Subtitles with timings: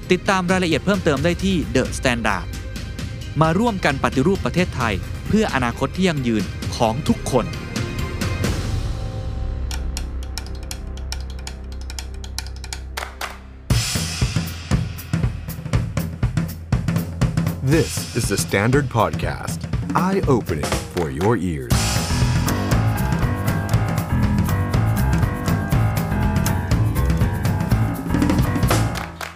[0.11, 2.45] ติดตามรายละเอียดเพิ่มเติมได้ที่ The Standard
[3.41, 4.93] มาร่วมกันปฏิรูปประเทศไทย
[5.27, 6.43] เพื่ออนาคตที่ยั่งยืน
[6.75, 7.45] ของทุกคน
[17.75, 19.59] This is the Standard Podcast.
[20.07, 21.80] Eye opening for your ears..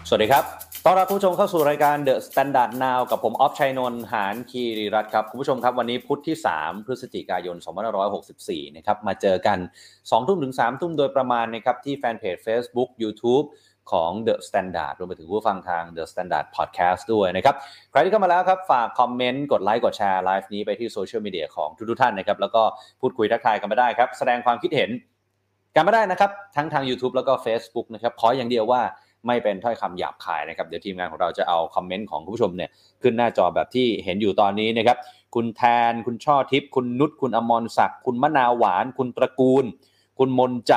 [0.10, 0.44] สวัสดีครับ
[0.86, 7.58] ต้อนรับผู้ชมเข้าสู่รายการ The Standard Now กับผมออฟชัยนนท์หานคีรีรัตน์ครับ คุณผู้ชมครับวันนี้พุธที่ 3 พฤศจิกายน
[8.16, 9.58] 2564 นะครับ มาเจอกัน
[9.94, 13.46] 2 ทุ่มถึง 3 ทุ่มโดยประมาณนะครับ ที่แฟนเพจ Facebook YouTube
[13.92, 17.56] ของ The Standard รวมไปถึงผู้ฟังทาง The Standard Podcast ด้วยนะครับ
[17.92, 22.64] ใครที่เข้ามาแล้วครับ ฝาก comment กดไลค์ กด share live นี้ไปที่ social media ของทุกๆท่านนะครับ แล้วก็
[23.02, 24.90] พูดคุยทักทายกันมาได้ครับ แสดงความคิดเห็น
[25.76, 28.82] กันมาได้นะครับ ทั้งทาง YouTube แล้วก็ Facebook นะครับ ขออย่างเดียวว่า
[29.28, 32.70] ไม่เป็นถ้อยคำหยาบคายนะครับเดี๋ยวทีมงานของเราจะเอา comment ของคุณผู้ชมเนี่ย
[33.02, 34.98] ขึ้นหน้าจอแบบที่เห็นอยู่ตอนนี้นะครับ
[35.36, 39.66] คุณแทน คุณช่อทิพย์คุณนุชคุณอมรศักดิ์คุณมะนาวหวาน คุณตระกูล
[40.20, 40.74] คุณมนใจ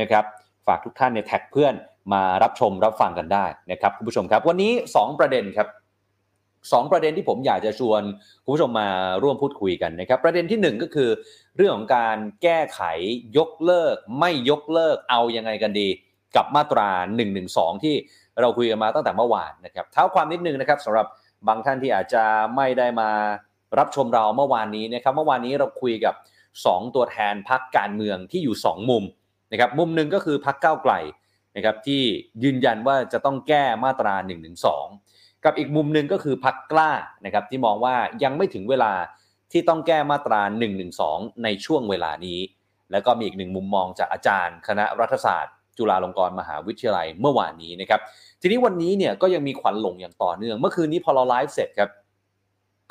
[0.00, 0.24] นะครับ
[0.66, 1.74] ฝากทุกท่านเนี่ยแท็กเพื่อน
[2.12, 5.68] มารับชมรับฟังกันได้นะครับคุณผู้ชมครับ วันนี้ 2 ประเด็นครับ
[6.72, 8.02] สองประเด็นที่ผมอยากจะชวน
[8.44, 8.88] คุณผู้ชมมา
[9.22, 11.10] ร่วมพูดคุยกันนะครับ ประเด็นที่ 1 ก็คือ
[11.56, 12.80] เรื่องของการแก้ไข
[13.38, 15.88] ยกเลิก ไม่ยกเลิกเอายังไงกันดี
[16.36, 16.88] กับมาตรา
[17.36, 17.94] 112 ที่
[18.40, 21.06] เราคุยกันมาตั้งแต่เมื่อวานนะครับเท้าความนิดนึงนะครับสำหรับ
[21.48, 22.24] บางท่านที่อาจจะ
[22.56, 23.10] ไม่ได้มา
[23.78, 26.14] รับชมเราเมื่อวานนี้นะครับเมื่อวานนี้เราคุยกับ
[26.54, 29.04] 2 ตัวแทนพักการเมืองที่อยู่ 2 มุม
[29.52, 30.92] นะครับมุมหนึ่งก็คือพักเก้าไกล
[31.56, 32.02] นะครับที่
[32.44, 34.14] ยืนยันว่าจะต้องแก้มาตรา
[34.80, 36.90] 112กับอีกมุมหนึ่งก็คือพักกล้า
[37.24, 38.92] นะครับที่มองว่ายังไม่ถึงเวลา
[39.52, 40.40] ที่ต้องแก้มาตรา
[40.92, 42.40] 112ในช่วงเวลานี้
[42.90, 48.00] แล้วก็มีอีกหนึ่งมุมมองจากอาจารย์ คณะรัฐศาสตร์ จุฬาลงกรณ์มหาวิทยาลัยเมื่อวานนี้นะครับ
[48.40, 51.90] ทีนี้วันนี้เนี่ยก็ยังมีขวัญหลงอย่างต่อเนื่อง เมื่อคืนนี้พอเราไลฟ์เสร็จครับ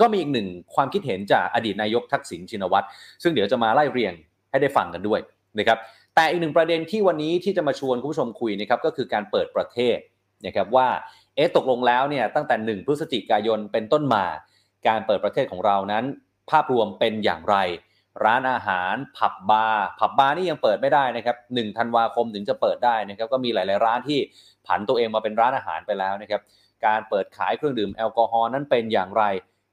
[0.01, 2.85] ก็มีอีกหนึ่งความคิดเห็นจากอดีตนายกทักษิณชินวัตร
[3.23, 4.13] ซึ่งเดี๋ยวจะมาไล่เรียง
[4.51, 5.19] ให้ได้ฟังกันด้วย
[5.59, 5.77] นะครับ
[6.15, 9.97] แต่อีกหนึ่งประเด็นที่วันนี้ที่จะมาชวนคุณผู้ชมคุยนะครับก็คือการเปิดประเทศ
[10.45, 10.87] นะครับว่า
[11.35, 14.25] เอ๊ะตกลงแล้วเนี่ยตั้งแต่ 1 พฤศจิกายนเป็นต้นมา
[14.87, 16.03] การเปิดประเทศของเรานั้น
[16.51, 17.55] ภาพรวมเป็นอย่างไร
[18.23, 24.19] ร้านอาหารผับบาร์ผับบาร์นี่ยังเปิดไม่ได้นะครับ1ธันวาคมถึงจะเปิดได้นะครับก็มีหลาย ๆ ร้านที่
[24.67, 26.41] ผันตัวเองมาเป็นร้านอาหารไปแล้วนะครับ
[26.85, 29.23] การเปิดขายเครื่องดื่มแอลกอฮอล์นั้นเป็นอย่างไร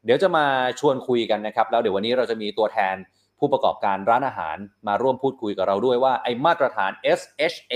[0.04, 0.46] เดี๋ยวจะมา
[0.80, 2.96] ชวนคุยกันนะครับแล้วเดี๋ยววันนี้เราจะมีตัวแทน
[3.38, 4.56] ผู้ประกอบการร้านอาหาร
[4.88, 7.74] มาร่วมพูดคุยกับเราด้วยว่าไอมาตรฐาน SHA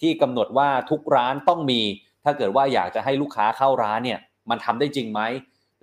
[0.00, 1.80] ที่กำหนดว่าทุกร้านต้องมี
[2.24, 4.20] ถ้าเกิดว่าอยากจะให้ลูกค้าเข้าร้านเนี่ย
[4.50, 5.20] มันทำได้จริงไหม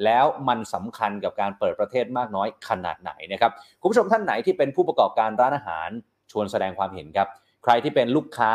[0.06, 3.52] แล้วมันสำคัญกับการเปิดประเทศมากน้อยขนาดไหนนะครับ
[3.82, 5.90] คุณผู้ชมท่านไหนที่เป็นผู้ประกอบการร้านอาหาร
[6.32, 7.28] ชวนแสดงความเห็นครับ
[7.64, 8.52] ใครที่เป็นลูกค้า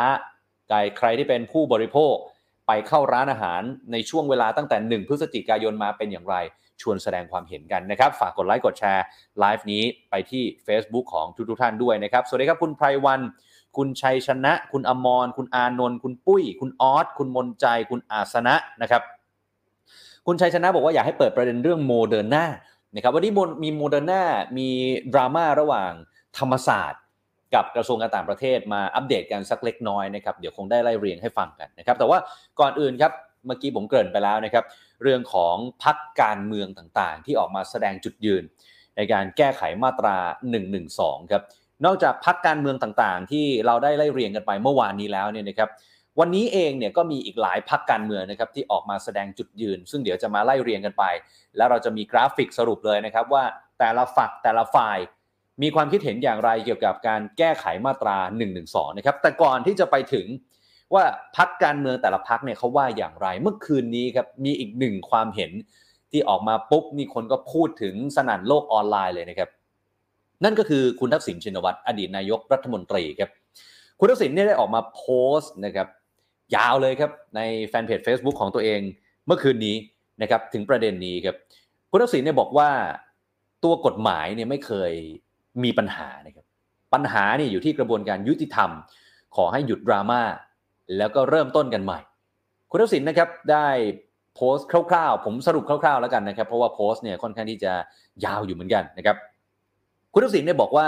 [0.67, 2.15] ใครใครที่เป็นผู้บริโภค
[2.67, 3.61] ไปเข้าร้านอาหาร
[3.91, 6.35] ในช่วงเวลาตั้งแต่ 1 พฤศจิกายนมาเป็นอย่างไร
[6.81, 13.21] ชวนแสดงความเห็นกันนะครับ ฝากกดไลค์กด share live นี้ไปที่ Facebook ของทุกๆท่านด้วยนะครับ สวัสดีครับคุณไพรวัน
[13.77, 19.01] คุณชัยชนะ คุณอมร คุณอานนท์คุณปุ้ย คุณออสคุณมนใจ คุณอาสนะนะครับ
[20.27, 22.45] คุณชัยชนะบอกว่าอยากให้เปิดประเด็นเรื่องโมเดอร์นา
[22.95, 23.31] นะครับวันนี้
[23.63, 24.23] มีโมเดอร์นา
[24.57, 24.69] มี
[25.13, 25.91] ดราม่าระหว่าง
[26.37, 27.01] ธรรมศาสตร์
[27.55, 32.17] กับกระทรวงการต่างประเทศมาอัปเดตกันสักเล็กน้อยนะครับเดี๋ยวคงได้ไล่เรียงให้ฟังกันนะครับแต่ว่า
[32.59, 33.11] ก่อนอื่นครับ
[33.45, 34.63] เมื่อกี้ผมเกริ่นไปแล้วนะครับ
[35.03, 38.43] เรื่องของพักการเมืองต่างๆ ที่ออกมาแสดงจุดยืน
[38.95, 40.17] ในการแก้ไขมาตรา
[40.73, 41.43] 112 ครับ
[41.85, 45.69] นอกจากพักการเมืองต่างๆ ที่เราได้ไล่เรียงกันไปเมื่อวานนี้แล้วเนี่ยนะครับ
[46.19, 51.03] วันนี้เองเนี่ยก็มีอีกหลายพักการเมืองนะครับที่ออกมาแสดงจุดยืน ซึ่งเดี๋ยวจะมาไล่เรียงกันไป
[51.57, 53.43] แล้วเราจะมีกราฟิกสรุปเลยนะครับว่า
[53.79, 54.97] แต่ละฝักแต่ละฝ่าย
[55.61, 58.17] มีความคิดเห็นอย่างไรเกี่ยวกับการแก้ไขมาตรา
[58.57, 60.25] 112นะครับแต่ก่อนที่จะไปถึง
[60.93, 61.03] ว่า
[61.37, 65.51] พักการเมืองแต่ละพักเนี่ยเขาว่าอย่างไร เมื่อคืนนี้ครับมีอีกหนึ่งความเห็น
[66.11, 69.49] ที่ออกมาปุ๊บมีคนก็พูดถึงสนั่นโลกออนไลน์เลยนะครับ
[70.43, 73.29] นั่นก็คือคุณทักษิณชินวัตรอดีตนายกรัฐมนตรีครับ
[73.99, 75.03] คุณทักษิณเนี่ยได้ออกมาโพ
[75.39, 75.87] สต์นะครับ
[76.55, 78.79] ยาวเลยครับ ในแฟนเพจ Facebook ของตัวเอง
[79.25, 79.75] เมื่อคืนนี้
[80.21, 81.35] นะครับถึงประเด็นนี้ครับ
[81.91, 82.69] คุณทักษิณเนี่ยบอกว่า
[83.63, 84.91] ตัวกฎหมายเนี่ยไม่เคย
[85.63, 86.45] มีปัญหานะครับ
[86.93, 88.69] ปัญหาเนี่ยอยู่ที่กระบวนการยุติธรรม
[89.35, 90.21] ขอให้หยุดดราม่า
[90.97, 91.99] แล้วก็เริ่มต้นกันใหม่
[92.71, 93.67] คุณทักษิณนะครับได้
[94.35, 97.73] โพสต์คร่าวๆ ผมสรุปคร่าวๆแล้วกันนะครับ เพราะว่าโพสต์เนี่ยค่อนข้างที่จะ
[98.25, 99.17] ยาวอยู่เหมือนกันนะครับ
[100.13, 100.87] คุณทักษิณได้บอกว่า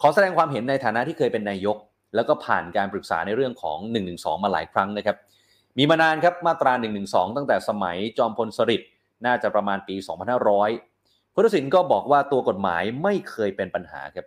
[0.00, 1.76] ขอแสดงความเห็นในฐานะที่เคยเป็นนายก
[2.14, 3.78] แล้วก็ผ่านการปรึกษาในเรื่องของ
[4.10, 5.16] 112 มาหลายครั้งนะครับ
[5.78, 6.72] มีมานานครับมาตรา
[7.04, 8.90] 112 ตั้งแต่สมัยจอมพลสฤษดิ์
[9.26, 9.96] น่าจะประมาณปี
[10.66, 14.26] 2500คุณทักษิณก็บอกว่าตัวกฎหมายไม่เคยเป็นปัญหาครับ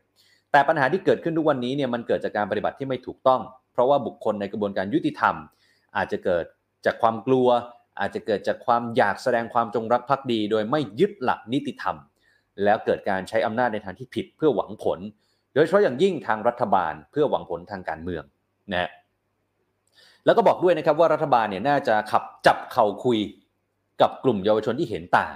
[0.52, 3.42] แต่ปัญหาที่เกิดขึ้นทุกวันนี้เนี่ยมันเกิดจากการปฏิบัติที่ไม่ถูกต้อง
[3.74, 5.36] เพราะว่าบุคคลในกระบวนการยุติธรรม
[5.98, 6.46] อาจจะเกิด
[6.86, 7.48] จากความกลัว
[8.00, 11.96] อาจจะเกิดจากความอยากแสดงความจงรักภักดี โดยไม่ยึดหลักนิติธรรม
[12.64, 15.00] แล้วเกิดการใช้อำนาจในทางที่ผิดเพื่อหวังผล
[15.54, 18.24] โดยเฉพาะอย่างยิ่งทางรัฐบาลเพื่อหวังผลทางการเมือง
[18.74, 18.90] นะ
[20.26, 23.20] แล้วก็บอกด้วยนะครับว่ารัฐบาลเนี่ยน่าจะขับจับเข่าคุย
[24.02, 25.36] กับกลุ่มเยาวชนที่เห็นต่าง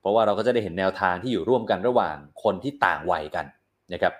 [0.00, 3.46] เพราะว่าเราก็จะได้เห็นแนวทางที่อยู่ร่วมกันระหว่างคนที่ต่างวัยกัน
[3.92, 4.14] นะครับ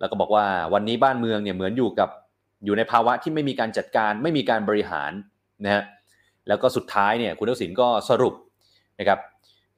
[0.00, 0.44] แล้วก็บอกว่า
[0.74, 2.08] วันนี้บ้านเมืองเนี่ยเหมือนอยู่กับ
[2.64, 5.12] อยู่ในภาวะที่ไม่มีการจัดการไม่มีการบริหาร
[5.64, 5.82] นะฮะ
[6.48, 8.34] แล้วก็สุดท้ายเนี่ยคุณทักษิณก็สรุป
[8.98, 9.18] นะครับ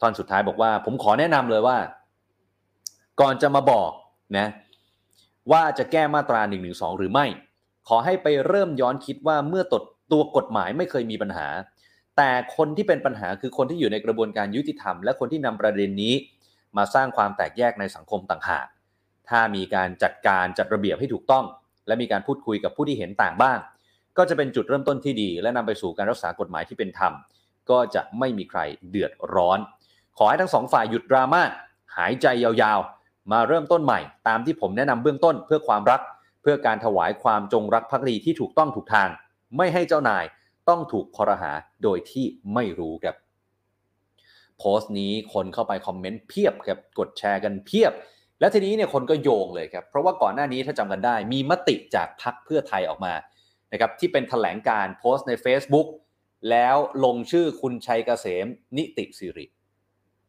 [0.03, 1.79] ตอนสุดท้ายบอกว่า ผมขอแนะนำเลยว่า
[3.21, 3.91] ก่อนจะมาบอก
[4.39, 4.47] นะ
[5.53, 6.59] ว่าจะแก้มาตรา1นึ
[6.99, 7.27] หรือไม่
[7.89, 11.49] ขอให้ไปเริ่มย้อนคิดว่าเมื่อตดตัวกฎหมายไม่เคยมีปัญหา
[12.17, 16.15] แต่คนที่เป็นปัญหาคือคนที่อยู่ในกระบวนการยุติธรรม และคนที่นำประเด็นนี้
[16.77, 18.67] มาสร้างความแตกแยกในสังคมต่างหาก
[19.29, 21.45] ถ้ามีการจัดการจัดระเบียบให้ถูกต้อง
[21.87, 23.59] และมีการพูดคุยกับผู้ที่เห็นต่างบ้าง
[24.17, 27.13] ก็จะเป็นจุดเริ่มต้นที่ดี และนำไปสู่การรักษากฎหมายที่เป็นธรรม
[27.71, 28.61] ก็จะไม่มีใคร
[28.91, 29.59] เดือดร้อน
[30.19, 31.43] ขอให้ทั้งสองฝ่ายหยุดดราม่า
[31.97, 32.98] หายใจยาวๆ
[33.33, 36.01] มาเริ่มต้นใหม่ ตามที่ผมแนะนำเบื้องต้นเพื่อความรัก
[36.43, 39.09] เพื่อการถวายความจงรักภักดีที่ถูกต้องถูกทาง
[39.57, 40.25] ไม่ให้เจ้านาย
[40.69, 41.53] ต้องถูกคอรหา
[41.83, 43.17] โดยที่ไม่รู้ครับ
[44.59, 47.93] โพสต์นี้คนเข้าไปคอมเมนต์เพียบครับกดแชร์กันเพียบ
[48.41, 53.15] แล้วทีนี้เนี่ยคนก็โยงเลยครับเพราะว่าก่อนหน้านี้ถ้าจำกันได้ มีมติจากพักเพื่อไทยออกมา
[53.73, 55.89] นะครับที่เป็นถแถลงการโพสต์ใน Facebook
[56.51, 58.47] แล้วลงชื่อคุณชัยเกษม
[58.77, 59.47] นิติสิริ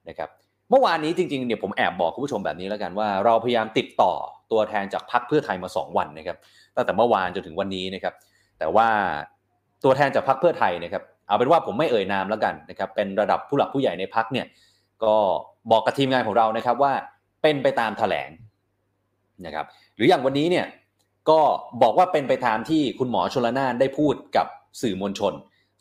[0.08, 0.30] นะครับ
[0.70, 4.14] เมื่อวานนี้จริงๆเนี่ยผมแอบบอกคุณผู้ชมแบบนี้แล้วกันว่าเราพยายามติดต่อ
[4.52, 6.38] ตัวแทนจากพักเพื่อไทยมา 2 วันนะครับ
[6.76, 8.14] ตั้งแต่เมื่อวานจนถึงวันนี้นะครับ
[8.60, 8.88] แต่ว่า
[9.84, 14.46] ตัวแทนจากพักเพื่อไทยนะครับ เอาเป็นว่าผมไม่เอ่ยนามแล้วกันนะครับ เป็นระดับผู้หลักผู้ใหญ่ในพักเนี่ย
[15.04, 15.16] ก็
[15.72, 16.94] บอกกับทีมงานของเรานะครับว่า
[17.42, 18.30] เป็นไปตามแถลง
[19.46, 20.66] นะครับ หรืออย่างวันนี้เนี่ย
[21.30, 21.40] ก็
[21.82, 24.48] บอกว่าเป็นไปตามที่คุณหมอชลนานได้พูดกับ
[24.82, 25.34] สื่อมวลชน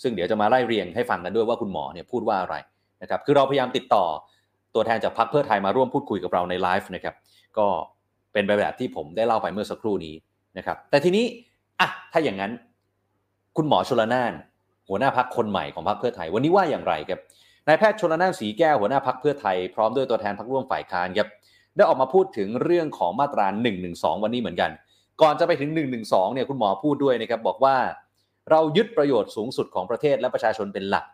[0.03, 2.57] ซึ่งเดี๋ยวจะมาไล่เรียงให้ฟังกันด้วยว่าคุณหมอเนี่ยพูดว่าอะไร
[3.03, 4.05] นะครับ คือเราพยายามติดต่อ
[4.75, 7.15] ตัวแทนจากพรรคเพื่อไทยมาร่วมพูดคุยกับเราในไลฟ์นะครับ
[7.59, 7.67] ก็
[8.33, 10.15] เป็นไปแบบที่ผมได้เล่าไปเมื่อสักครู่นี้
[10.59, 11.25] นะครับ แต่ทีนี้
[11.81, 12.53] อะถ้าอย่างนั้น
[13.57, 14.33] คุณหมอชลนาน
[14.89, 17.21] หัวหน้าพักคนใหม่ของพรรคเพื่อไทย วันนี้ว่าอย่างไรครับ
[17.67, 21.29] นายแพทย์ชลนานสีแก้วหัวหน้าพักเพื่อไทยพร้อมด้วยตัวแทนพักร่วมฝ่ายค้านครับ
[21.77, 23.71] ได้ออกมาพูดถึงเรื่องของมาตรา1นึ
[24.23, 24.71] วันนี้เหมือนกัน
[25.23, 25.83] ก่อนจะไปถึง1นึ
[26.35, 27.77] เนี่ยคุณหมอพูดด้วยนะครับบอกว่า
[28.51, 31.05] เรายึดประโยชน์สูงสุดของประเทศและประชาชนเป็นหลัก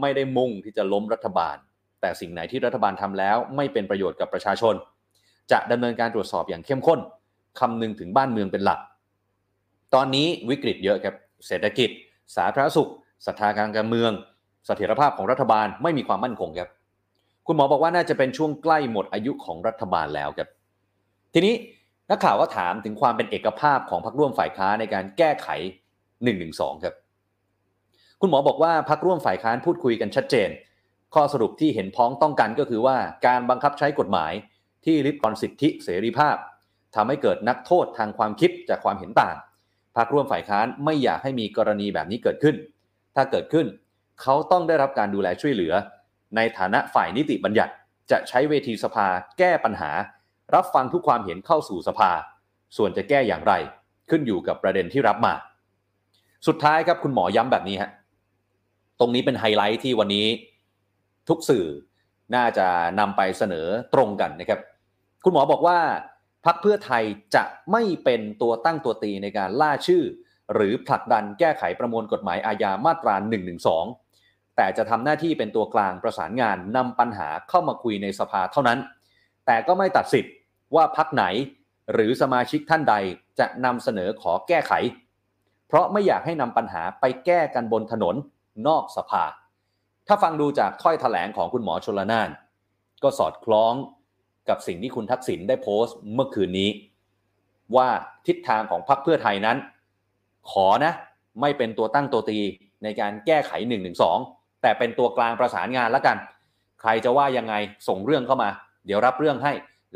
[0.00, 1.56] ไม่ได้มุ่งที่จะล้มรัฐบาล
[2.04, 4.74] แต่สิ่งไหนที่รัฐบาลทำแล้วไม่เป็นประโยชน์กับประชาชน
[5.52, 7.00] จะดำเนินการตรวจสอบอย่างเข้มข้น
[7.60, 8.80] คำนึงถึงบ้านเมืองเป็นหลัก
[9.94, 11.14] ตอนนี้วิกฤตเยอะครับ
[11.46, 11.90] เศรษฐกิจ
[12.36, 12.90] สาธารณสุข
[13.26, 14.10] ศรัทธาการการเมือง
[14.66, 16.68] เสถียรภาพของรัฐบาลไม่มีความมั่นคงครับ
[17.46, 20.48] คุณหมอบอกว่าน่าจะเป็นช่วงใกล้หมดอายุของรัฐบาลแล้วครับ
[21.34, 21.54] ทีนี้
[22.10, 25.48] นักข่าวก็ถามถึงความเป็นเอกภาพของพรรคร่วมฝ่ายค้านในการแก้ไข
[25.94, 26.32] 1นึ
[26.84, 26.94] ครับ
[28.20, 30.48] คุณหมอบอกว่าพรรคร่วมฝ่ายค้านพูดคุยกันชัดเจน
[31.14, 34.32] ข้อสรุปที่เห็นพ้องต้องกันก็คือว่าการบังคับใช้กฎหมาย
[34.84, 36.36] ที่ริดรอนสิทธิเสรีภาพ
[36.94, 39.36] ทำให้เกิดนักโทษทางความคิดจากความเห็นต่าง
[39.96, 42.56] พรรคร่วมฝ่ายค้านไม่อยากให้มีกรณีแบบนี้เกิดขึ้น
[43.16, 43.66] ถ้าเกิดขึ้น
[44.22, 45.72] เขาต้องได้รับการดูแลช่วยเหลือ
[46.36, 47.72] ในฐานะฝ่ายนิติบัญญัติ
[48.10, 49.06] จะใช้เวทีสภา
[49.38, 49.90] แก้ปัญหา
[50.54, 52.10] รับฟังทุกความเห็นเข้าสู่สภา
[52.76, 53.52] ส่วนจะแก้อย่างไร
[54.10, 55.34] ขึ้นอยู่กับประเด็นที่รับมา
[56.46, 57.90] สุดท้ายครับคุณหมอย้ำแบบนี้ฮะ
[59.00, 60.26] ตรงนี้เป็นไฮไลท์ที่วันนี้
[61.28, 61.66] ทุกสื่อ
[62.34, 62.66] น่าจะ
[63.00, 64.60] นำไปเสนอตรงกันนะครับ
[65.24, 65.78] คุณหมอบอกว่า
[66.44, 67.04] พักเพื่อไทย
[67.34, 70.02] จะไม่เป็นตัวตั้งตัวตีในการล่าชื่อ
[70.54, 73.14] หรือผลักดันแก้ไขประมวลกฎหมายอาญามาตรา
[73.86, 78.78] 112 แต่จะทำหน้าที่เป็นตัวกลางประสานงานนำปัญหาเข้ามาคุยในสภาเท่านั้น
[79.46, 80.34] แต่ก็ไม่ตัดสิทธิ์
[80.74, 81.24] ว่าพักไหน
[81.92, 82.94] หรือสมาชิกท่านใด
[83.38, 84.72] จะนำเสนอขอแก้ไข
[85.68, 88.14] เพราะไม่อยากให้นำปัญหาไปแก้กันบนถนน
[88.66, 89.24] นอกสภา
[90.08, 92.30] ถ้าฟังดูจากถ้อยถแถลงของคุณหมอชลนาน
[93.02, 93.74] ก็สอดคล้อง
[94.48, 96.70] กับสิ่งที่คุณทักษิณได้โพสต์เมื่อคืนนี้
[97.76, 97.88] ว่า
[98.26, 99.56] ทิศทางของพรรคเพื่อไทยนั้น
[100.50, 100.92] ขอนะ
[101.40, 102.38] ไม่เป็นตัวตั้งตัวตี
[102.82, 103.76] ในการแก้ไข1นึ
[104.62, 106.16] แต่เป็นตัวกลางประสานงานแล้วกัน
[106.80, 107.54] ใครจะว่ายังไง
[107.88, 108.50] ส่งเรื่องเข้ามา
[108.86, 109.52] เดี๋ยวรับเรื่องให้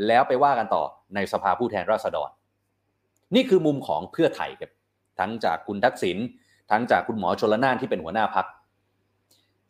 [0.06, 0.82] แล้วไปว่ากันต่อ
[1.14, 2.28] ในสภาผู้แทนราษฎร
[3.34, 4.70] นี่คือมุมของเพื่อไทยครับ
[5.18, 6.18] ทั้งจากคุณทักษิณ
[6.70, 8.46] ทั้งจากคุณหมอชลนานที่เป็นหัวหน้าพัก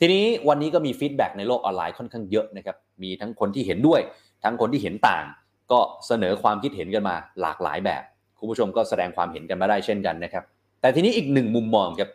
[0.00, 4.00] ทีนี้วันนี้ก็มีฟีดแบ็ในโลกออนไลน์ค่อนข้างเยอะนะครับ มีทั้งคนที่เห็นด้วย
[4.44, 5.24] ทั้งคนที่เห็นต่าง
[5.72, 8.02] ก็เสนอความคิดเห็นกันมาหลากหลายแบบ
[8.38, 10.44] คุณผู้ชมก็แสดงความเห็นกันมาได้เช่นกันนะครับ
[10.80, 12.10] แต่ทีนี้อีกหนึ่งมุมมองครับ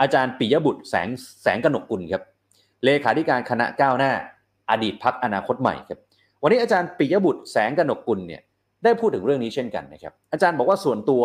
[0.00, 1.08] อาจารย์ปิยบุตรแสง
[1.42, 2.22] แสงกนกกุลครับ
[2.84, 4.12] เลขาธิการคณะก้าวหน้า
[4.70, 5.98] อดีตพักอนาคตใหม่ครับ
[6.42, 8.42] วันนี้อาจารย์ปิยบุตรแสงกนกกุลเนี่ย
[8.84, 11.22] ได้พูดถึงเรื่องนี้เช่นกันนะครับ อาจารย์บอกว่าส่วนตัว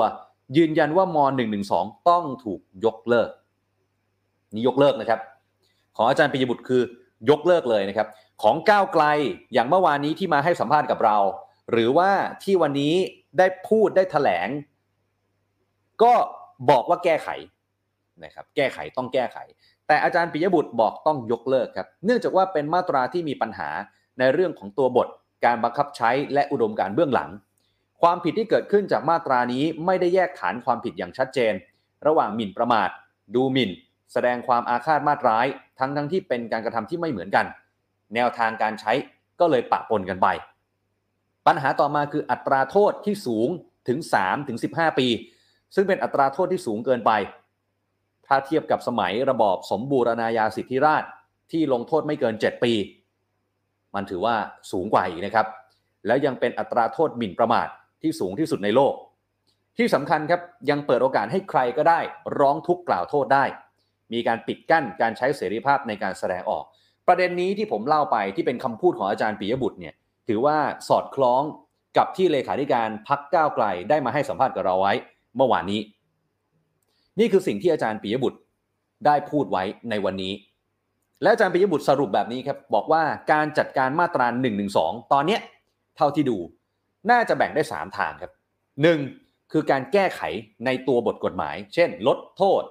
[0.58, 1.18] ยืนยันว่าม
[1.64, 3.30] 112 ต้องถูกยกเลิก
[4.54, 5.20] นี่ยกเลิกนะครับ
[5.96, 6.82] ของอาจารย์ปิยบุตรคือ
[7.30, 8.08] ยกเลิกเลยนะครับ
[8.42, 9.04] ของก้าวไกล
[9.54, 11.18] อย่างเมื่อวานนี้ที่มาให้สัมภาษณ์กับเรา
[11.72, 12.12] หรือว่า
[12.44, 12.94] ที่วันนี้
[13.38, 14.50] ได้พูดได้ถแถลง
[16.04, 16.14] ก็
[16.70, 17.30] บอกว่าแก้ไข
[18.24, 19.38] นะครับ แก้ไขต้องแก้ไข
[19.88, 23.70] แต่อาจารย์ปิยบุตรบอกต้องยกเลิกครับ เนื่องจากว่าเป็นมาตราที่มีปัญหา
[24.20, 25.08] ในเรื่องของตัวบท
[25.46, 27.30] การบังคับใช้และอุดมการเบื้องหลัง
[28.02, 31.54] ความผิดที่เกิดขึ้นจากมาตรานี้ไม่ได้แยกฐานความผิดอย่างชัดเจน
[32.08, 32.90] ระหว่างหมิ่นประมาท
[33.36, 33.72] ดูหมิ่น
[34.14, 35.48] แสดงความอาฆาตมาตร้าย
[35.80, 37.46] ทั้งทั้งที่เป็นการกระทำที่ไม่เหมือนกัน
[38.16, 38.94] แนวทางการใช้
[39.40, 40.28] ก็เลยปะปนกันไป
[41.48, 43.50] ปัญหาต่อมาคืออัตราโทษที่สูง
[43.88, 45.08] ถึง3ถึง15 ปี
[45.76, 47.12] ซึ่งเป็นอัตราโทษที่สูงเกินไป
[48.28, 51.04] ถ้าเทียบกับสมัยระบอบสมบูรณาญาสิทธิราช
[51.52, 52.74] ที่ลงโทษไม่เกิน 7 ปี
[53.96, 54.36] มันถือว่า
[54.72, 55.48] สูงกว่าอีกนะครับ
[56.06, 57.68] แล้วยังเป็นอัตราโทษหมิ่นประมาท
[58.02, 58.94] ที่สูงที่สุดในโลก
[59.78, 62.00] ที่สำคัญครับยังเปิดโอกาสให้ใครก็ได้
[62.40, 63.46] ร้องทุกข์กล่าวโทษได้
[64.14, 66.64] มีการปิดกั้นการใช้เสรีภาพในการแสดงออก
[67.08, 69.94] ประเด็นนี้ที่ผมเล่าไปที่เป็นคำพูดของอาจารย์ปิยบุตรเนี่ย
[70.28, 71.44] ถือว่าสอดคล้อง
[71.98, 74.94] กับที่เลขาธิการพักก้าวไกลได้มาให้สัมภาษณ์กับเราไว้
[75.36, 75.82] เมื่อวานนี้
[77.20, 78.40] นี่คือสิ่งที่อาจารย์ปิยบุตร
[79.06, 80.34] ได้พูดไว้ในวันนี้
[81.22, 84.66] และอาจารย์ปิยบุตรสรุปแบบนี้ครับบอกว่าการจัดการมาตรา1นึ
[85.14, 85.38] ตอนนี้
[85.98, 86.38] เท่าที่ดู
[87.12, 88.32] น่าจะแบ่งได้ 3 ทางครับ
[88.92, 89.52] 1.
[89.52, 90.22] คือการแก้ไข
[90.66, 92.64] ในตัวบทกฎหมาย เช่น ลดโทษ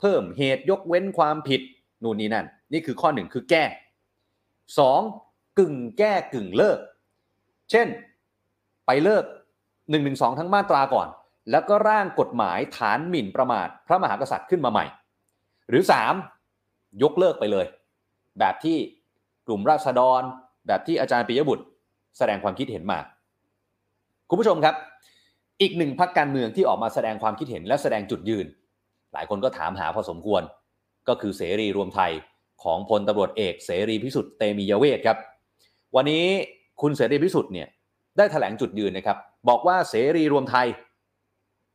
[0.00, 1.60] เพิ่มเหตุยกเว้นความผิด
[2.02, 3.64] นู่นนี่นั่น นี่คือข้อ1คือแก้
[4.80, 5.58] 2.
[5.58, 6.78] กึ่งแก้กึ่งเลิก
[7.70, 7.88] เช่น
[8.86, 9.24] ไปเลิก
[9.66, 9.98] 1นึ
[10.38, 11.08] ทั้งมาตราก่อน
[11.50, 14.84] แล้วก็ร่างกฎหมายฐานหมิ่นประมาท พระมหากษัตริย์ขึ้นมาใหม่
[15.68, 15.82] หรือ
[16.42, 17.02] 3.
[17.02, 17.66] ยกเลิกไปเลย
[18.38, 18.76] แบบที่
[19.46, 20.22] กลุ่มราษฎร
[20.66, 21.64] แบบที่อาจารย์ปิยบุตร
[22.18, 22.98] แสดงความคิดเห็นมา
[24.28, 24.74] คุณผู้ชมครับ
[25.60, 28.46] อีกหนึ่งพักการเมืองที่ออกมาแสดงความคิดเห็นและแสดงจุดยืน
[29.12, 30.42] หลายคนก็ถามหาพอสมควร
[31.08, 32.12] ก็คือเสรีรวมไทย
[32.62, 35.18] ของพลตำรวจเอกเสรีพิสุทธิ์เตมียเวทครับ
[35.96, 36.24] วันนี้
[36.80, 37.68] คุณเสรีพิสุทธิ์เนี่ย
[38.16, 40.66] ได้ถแถลงจุดยืนนะครับ บอกว่าเสรีรวมไทย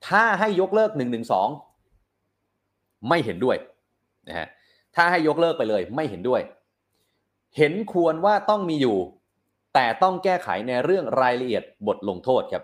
[0.07, 1.19] ถ้าให้ยกเลิก1นึ
[3.09, 3.57] ไม่เห็นด้วย
[4.27, 4.47] นะฮะ
[4.95, 6.41] ถ้าให้ยกเลิกไปเลยไม่เห็นด้วย
[7.57, 8.97] เห็นควรว่าต้องมีอยู่
[9.73, 12.63] แต่ต้องแก้ไขในเรื่องรายละเอียดบทลงโทษครับ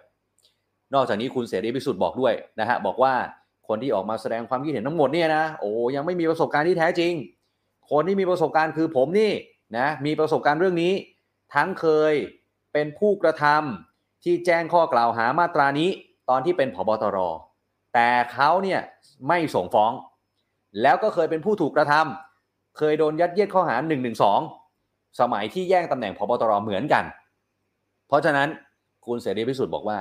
[0.93, 3.13] นอกจากนี้คุณเสรีพิสุทธิ์บอกด้วยนะฮะบอกว่า
[3.69, 7.13] คนที่ออกมาแสดงความคิดเห็นทั้งหมดเนี่ยนะโอ้ยังไม่มีประสบการณ์ที่แท้จริง
[7.91, 9.31] คนที่มีประสบการณ์คือผมนี่
[9.77, 10.93] นะมีประสบการณ์เรื่องนี้
[11.55, 12.13] ทั้งเคย
[12.73, 15.89] เป็นผู้กระทำที่แจ้งข้อกล่าวหามาตรานี้
[16.29, 17.17] ตอนที่เป็นผบตร
[17.93, 18.79] แต่เขาเนี่ย
[19.27, 19.91] ไม่ส่งฟ้อง
[20.81, 24.11] แล้วก็เคยเป็นผู้ถูกกระทำเคยโดนยัดเยียดข้อหา1นึ
[25.19, 27.03] สมัยที่แย่งตำแหน่งพบตรเหมือนกัน
[28.07, 28.47] เพราะฉะนั้น
[29.05, 29.97] คุณเสรีพิสุทธิ์บอกว่า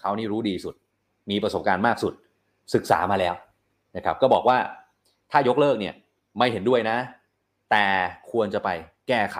[0.00, 0.74] เขานี่รู้ดีสุด
[1.30, 2.12] มีประสบการณ์มากสุด
[2.74, 3.34] ศึกษามาแล้ว
[3.96, 4.58] นะครับ ก็บอกว่า
[5.30, 5.94] ถ้ายกเลิกเนี่ย
[6.38, 6.98] ไม่เห็นด้วยนะ
[7.70, 7.86] แต่
[8.30, 8.68] ควรจะไป
[9.08, 9.38] แก้ไข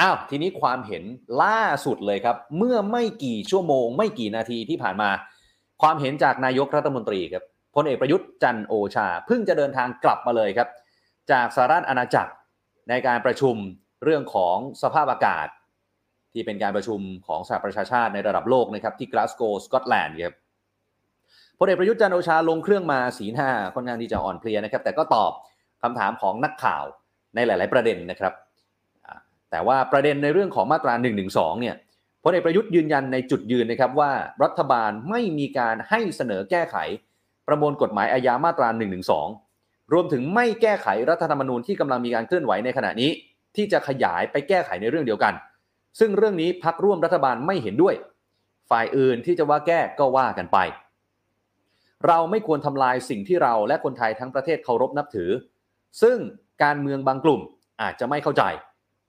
[0.00, 1.04] อ้าวทีนี้ความเห็น
[1.42, 5.10] ล่าสุดเลยครับ เมื่อไม่กี่ชั่วโมง ไม่กี่นาทีที่ผ่านมา
[5.82, 10.68] ความเห็นจากนายกรัฐมนตรีครับพลเอกประยุทธ์จันโอชา เพิ่งจะเดินทางกลับมาเลยครับ
[11.30, 12.32] จากสหรัฐอาณาจักร
[12.88, 13.56] ในการประชุม
[14.04, 15.48] เรื่องของสภาพอากาศ
[16.32, 20.36] ที่เป็นการประชุมของสหประชาชาติในระดับโลกนะครับ ที่กลาสโกสกอตแลนด์ครับ
[21.58, 25.32] พลเอกประยุทธ์จันโอชาลงเครื่องมาสีหน้าค่อนข้างที่จะอ่อนเพลียนะครับ แต่ก็ตอบ
[25.82, 26.84] คำถามของนักข่าว
[27.34, 28.32] ในหลาย ๆ ประเด็นนะครับ
[29.50, 31.10] แต่ว่าประเด็นในเรื่องของมาตรา1นึ
[31.60, 31.76] เนี่ย
[32.24, 36.76] พลเอกประยุทธ์ยืนยันในจุดยืนนะครับว่ารัฐบาลไม่มีการให้เสนอแก้ไข
[37.48, 38.86] ประมวลกฎหมายอาญามาตรา1นึ
[39.92, 43.10] รวมถึงไม่แก้ไขรัฐธรรมนูญที่กำลังมีการเคลื่อนไหวในขณะนี้
[43.56, 45.34] ที่จะขยายไปแก้ไขในเรื่องเดียวกัน
[45.98, 47.94] ซึ่งเรื่องนี้พักร่วมรัฐบาลไม่เห็นด้วย
[48.70, 50.58] ฝ่ายอื่นที่จะว่าแก้ก็ว่ากันไป
[52.06, 55.30] เราไม่ควรทำลายสิ่งที่เราและคนไทยทั้งประเทศเคารพนับถือ
[56.02, 56.18] ซึ่ง
[56.62, 57.40] การเมืองบางกลุ่ม
[57.82, 58.42] อาจจะไม่เข้าใจ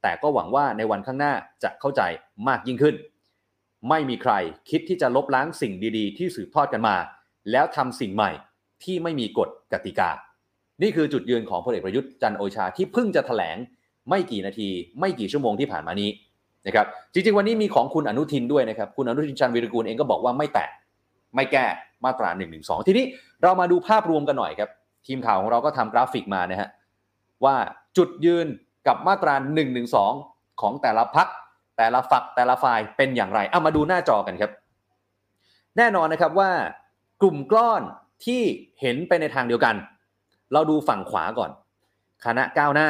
[0.01, 1.33] แต่ก็หวังว่าในวันข้างหน้า
[1.63, 2.01] จะเข้าใจ
[2.47, 2.95] มากยิ่งขึ้น
[3.89, 4.33] ไม่มีใคร
[4.69, 6.95] คิดที่จะลบล้างสิ่งดีๆ ที่สืบทอดกันมา
[7.51, 8.31] แล้วทำสิ่งใหม่
[8.83, 10.09] ที่ไม่มีกฎกติกา
[10.81, 13.57] นี่คือจุดยืนของพลเอกประยุทธ์จันโอชาที่เพิ่งจะถแถลง
[14.09, 16.09] ไม่กี่นาที ไม่กี่ชั่วโมงที่ผ่านมานี้
[16.67, 20.69] นะครับจริงๆวันนี้มีของคุณอนุทินด้วยนะครับ คุณอนุทินชันวิรกูลเองก็บอกว่าไม่แตะ
[21.35, 21.65] ไม่แก้
[22.05, 22.45] มาตรา1นึ
[22.87, 23.05] ทีนี้
[23.43, 24.69] เรามาดูภาพรวมกันหน่อยครับ
[25.07, 26.69] ทีมข่าวของเราก็ทำกราฟิกมานะฮะ
[27.45, 27.55] ว่า
[27.97, 28.47] จุดยืน
[28.87, 29.81] กับมาตรา1นึ
[30.61, 31.27] ของแต่ละพัก
[31.77, 34.51] แต่ละฝักแต่ละฝ่ายเป็นอย่างไรเอามาดูหน้าจอกันครับ
[35.77, 36.51] แน่นอนนะครับว่า
[37.21, 37.81] กลุ่มก้อน
[38.25, 38.41] ที่
[38.81, 39.75] เห็นไปในทางเดียวกัน
[40.53, 41.51] เราดูฝั่งขวาก่อน
[42.25, 42.89] คณะก้าวหน้า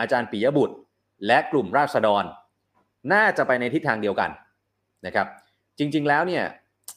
[0.00, 0.76] อาจารย์ปิยบุตร
[1.26, 2.24] และกลุ่มราษฎร
[3.12, 4.30] น่าจะไปในทิศทางเดียวกัน
[5.06, 5.26] นะครับ
[5.78, 6.44] จริงๆแล้วเนี่ย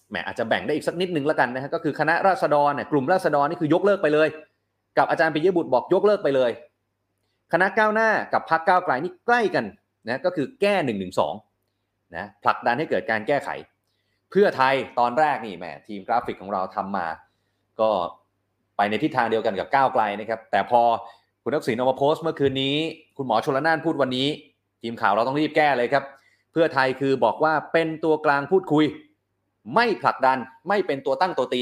[0.10, 4.28] แหมอาจจะแบ่งได้อีกสักนิดนึงแล้วกันนะฮะก็คือคณะราษฎรเนี่ยกลุ่มราษฎรนี่คือยกเลิกไปเลย
[4.98, 6.52] กับอาจารย์ปิยบุตรบอกยกเลิกไปเลย
[7.54, 9.66] คณะก้าวหน้ากับพรรคก้าวไกลนี่ใกล้กัน
[10.08, 10.94] นะก็คือแก้1นึ
[12.16, 13.50] นะผลักดันให้เกิดการแก้ไข
[14.32, 17.08] เพื่อไทยตอนแรกนี่แหมทีมกราฟิกของเราทำมา
[17.80, 17.90] ก็
[18.78, 20.82] ไปในทิศทางเดียวกันกับก้าวไกลนะครับแต่พอ
[21.44, 22.76] คุณทักษิณออกมาโพสต์เมื่อคืนนี้
[23.18, 24.28] คุณหมอชลนานพูดวันนี้
[24.82, 26.04] ทีมข่าวเราต้องรีบแก้เลยครับ
[26.52, 28.86] เพื่อไทยคือบอกว่าเป็นตัวกลางพูดคุย
[29.76, 31.62] ไม่ผลักดันไม่เป็นตัวตั้งตัวตี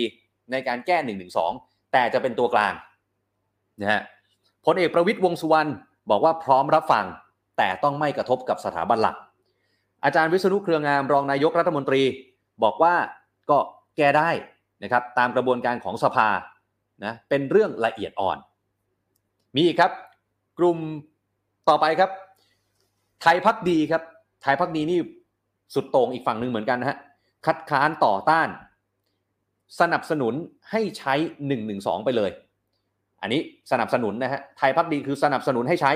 [0.51, 1.13] ในการแก้1นึ
[1.91, 2.73] แต่จะเป็นตัวกลาง
[3.81, 4.01] นะฮะ
[4.65, 5.69] พลเอกประวิตยวงสุวรรณ
[6.09, 7.05] บอกว่าพร้อมรับฟัง
[7.57, 9.15] แต่ต้องไม่กระทบกับสถาบันหลัก
[10.03, 12.01] อาจารย์วิษณุเครืองามรองนายกรัฐมนตรี
[12.63, 12.95] บอกว่า
[13.49, 13.57] ก็
[13.97, 14.29] แก้ได้
[14.83, 16.29] นะครับตามกระบวนการของสภา
[17.05, 18.37] นะเป็นเรื่องละเอียดอ่อน
[19.55, 19.91] มีอีกครับ
[20.59, 20.77] กลุ่ม
[21.69, 22.11] ต่อไปครับ
[23.21, 24.01] ไทยพักดีครับ
[24.43, 24.99] ไทยพักดีนี่
[25.73, 26.97] สุดโต่งอีกฝั่งหนึ่งเหมือนกันนะฮะ
[27.45, 28.49] คัดค้านต่อต้าน
[29.79, 30.33] สนับสนุน
[30.71, 31.55] ให้ใช้1นึ
[32.05, 32.31] ไปเลย
[33.21, 35.91] อันนี้สนับสนุนนะฮะไทยพักดีคือสนับสนุนให้ใช้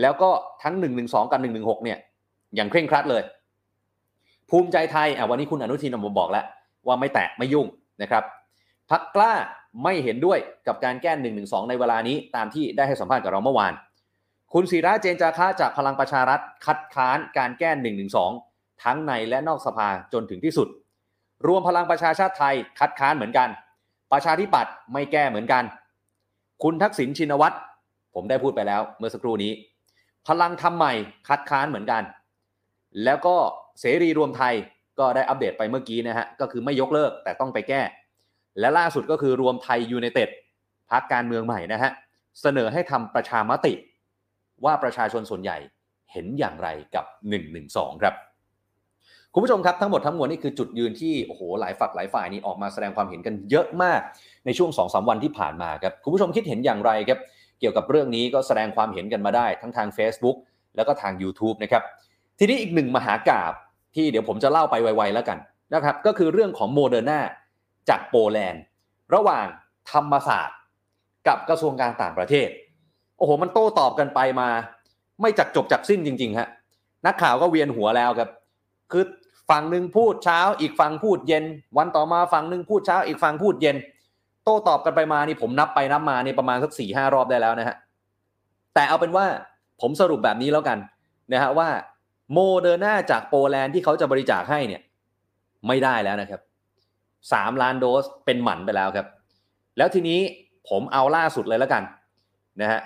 [0.00, 0.30] แล้วก็
[0.62, 0.88] ทั้ง1นึ
[1.32, 1.98] กับ1นึเนี่ย
[2.54, 3.22] อย่างเคร่งครัดเลย
[4.50, 6.44] ภูมิใจไทยอะวันนี้คุณอนุทินออกมาบอกแล้ว
[6.86, 7.66] ว่าไม่แตะไม่ยุ่ง
[8.02, 8.24] นะครับ
[8.90, 9.32] พักกล้า
[9.82, 13.72] ไม่เห็นด้วยกับการแก้1นึในเวลานี้ตามที่ได้ให้สัมภาษณ์กับเราเมื่อวาน
[14.52, 18.04] คุณศิระเจนจาคะจากพลังประชารัฐคัดค้านการแก้1นึ
[18.82, 20.68] ทั้งในและนอกสภาจนถึงที่สุด
[21.46, 23.48] รวมพลังประชาชาติไทยคัดค้านเหมือนกัน
[24.12, 25.64] ประชาธิปัตย์ไม่แก้เหมือนกัน
[26.62, 27.56] คุณทักษิณชินวัตร
[28.14, 29.52] ผมได้พูดไปแล้วเมื่อสักครู่นี้
[30.28, 30.92] พลังทำใหม่
[31.28, 32.02] คัดค้านเหมือนกัน
[33.04, 33.36] แล้วก็
[33.80, 34.54] เสรีรวมไทย
[34.98, 37.82] ก็ได้อัปเดตไปเมื่อกี้นะฮะก็คือไม่ยกเลิกแต่ต้องไปแก้
[38.60, 40.28] และล่าสุดก็คือรวมไทยยูไนเต็ด
[40.90, 41.90] พักการเมืองใหม่นะฮะ
[42.40, 43.74] เสนอให้ทำประชามติ
[44.64, 45.58] ว่าประชาชนส่วนใหญ่
[46.12, 47.04] เห็นอย่างไรกับ
[47.54, 48.14] 112 ครับ
[49.36, 54.00] คุณผู้ชมครับทั้งหมดทั้งมวลนี่คือจุดยืนที่โอ้โหหลายฝักหลายฝ่ายนี้ออกมาแสดงความเห็นกันเยอะมาก
[54.46, 57.18] ในช่วง2อสวันที่ผ่านมาครับคุณผู้ชมคิดเห็นอย่างไรครับ
[57.60, 60.36] เกี่ยวกับเรื่องนี้ก็แสดงความเห็นกันมาได้ทั้งทาง Facebook
[60.76, 61.82] แล้วก็ทาง YouTube นะครับ
[62.38, 63.52] ทีนี้อีกหนึ่งมหากราบ
[63.94, 65.38] ที่เดี๋ยวผมจะเล่าไปไวๆแล้วกัน
[65.74, 67.20] นะครับก็คือเรื่องของโมเดอร์นา
[67.88, 68.62] จากโปแลนด์
[69.14, 69.46] ระหว่าง
[69.90, 70.58] ธรรมศาสตร์
[71.28, 72.48] กับกระทรวงการต่างประเทศ
[73.18, 74.48] โอ้โห มันโต้ตอบกันไปมา
[75.20, 76.48] ไม่จักจบจักสิ้นจริงๆฮะ
[77.06, 78.30] นักข่าวก็เวียนหัวแล้วครับ
[78.92, 79.04] คือ
[79.50, 81.44] ฝั่งหนึ่งพูดเช้า อีกฝั่งพูดเย็น
[81.78, 83.76] วันต่อมาฝั่งหนึ่งพูดเช้า อีกฝั่งพูดเย็น
[84.44, 87.76] โต้ตอบกันไปมานี่ผมนับไปนับมานี่ประมาณสักสี่ห้ารอบได้แล้วนะฮะ
[88.74, 89.26] แต่เอาเป็นว่า
[89.80, 90.78] ผมสรุปแบบนี้แล้วกัน
[91.32, 91.68] นะฮะว่า
[92.32, 94.82] โมเดอร์นาจากโปแลนด์ที่เขาจะบริจาคให้เนี่ย
[95.68, 96.40] ไม่ได้แล้วนะครับ
[97.04, 99.06] 3ล้านโดสเป็นหมันไปแล้วครับ
[99.76, 100.20] แล้วทีนี้
[100.68, 101.82] ผมเอาล่าสุดเลยแล้วกัน
[102.60, 102.80] นะฮะ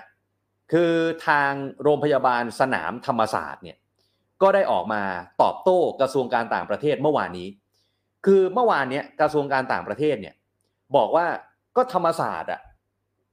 [0.72, 0.92] คือ
[1.26, 1.50] ทาง
[1.82, 3.76] โรงพยาบาลสนามธรรมศาสตร์เนี่ย
[4.42, 5.02] ก็ได้ออกมา
[5.42, 7.48] ตอบโต้กระทรวงการต่างประเทศเมื่อวานนี้
[8.26, 10.34] คือเมื่อวานเนี้ยกระทรวงการต่างประเทศเนี่ย
[10.96, 11.26] บอกว่า
[11.76, 12.60] ก็ธรรมศาสตร์อะ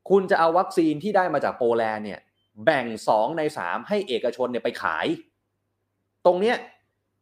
[0.10, 2.20] คุณจะเอาวัคซีนที่ได้มาจากโปแลนด์เนี่ย
[2.66, 5.06] แบ่งสองในสามให้เอกชนเนี่ยไปขาย
[6.26, 6.58] ตรงเนี้ย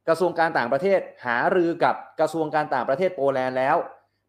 [0.08, 3.78] กระทรวงการต่างประเทศหารือกับกระทรวงการต่างประเทศโปแลนด์แล้ว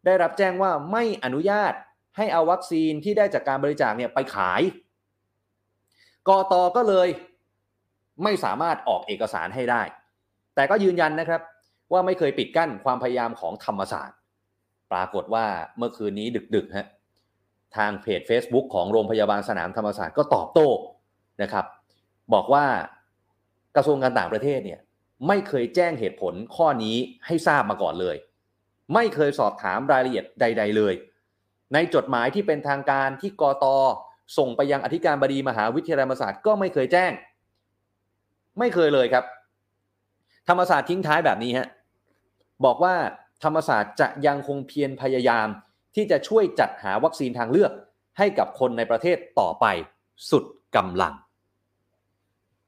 [0.05, 1.73] ได้รับแจ้งว่าไม่อนุญาต
[2.17, 4.61] ให้เอาวัคซีนที่ได้จากการบริจาคเนี่ยไปขาย
[6.27, 7.07] กตก็เลย
[8.23, 9.81] ไม่สามารถออกเอกสารให้ได้
[10.55, 11.41] แต่ก็ยืนยันนะครับ
[11.91, 14.17] ว่าไม่เคยปิดกั้นความพยายามของธรรมศาสตร์
[14.91, 15.45] ปรากฏว่า
[15.77, 16.87] เมื่อคืนนี้ดึกๆฮะ
[17.77, 20.69] ทางเพจ Facebook ของโรงพยาบาลสนามธรรมศาสตร์ก็ตอบโต้
[21.41, 21.65] นะครับ
[22.33, 22.65] บอกว่า
[23.75, 24.79] กระทรวงการต่างประเทศเนี่ย
[25.27, 28.15] ไม่เคยแจ้งเหตุผลข้อนี้ให้ทราบมาก่อนเลย
[28.93, 30.93] ไม่เคยสอบถามรายละเอียดใด ๆ เลย
[31.73, 33.65] ในจดหมายที่เป็นทางการที่กอต
[34.37, 37.11] ส่งไปยังอธิการบดีมหาวิทยาลัยธรรมศาสตร์ก็ไม่เคยแจ้ง
[38.59, 39.23] ไม่เคยเลยครับ
[40.49, 41.67] ธรรมศาสตร์ทิ้งท้ายแบบนี้ฮะ
[42.65, 42.95] บอกว่า
[43.43, 45.47] ธรรมศาสตร์จะยังคงเพียรพยายาม
[45.95, 47.71] ที่จะช่วยจัดหาวัคซีนทางเลือก
[48.17, 49.65] ให้กับคนในประเทศต่อไป
[50.31, 50.43] สุด
[50.75, 51.13] กำลัง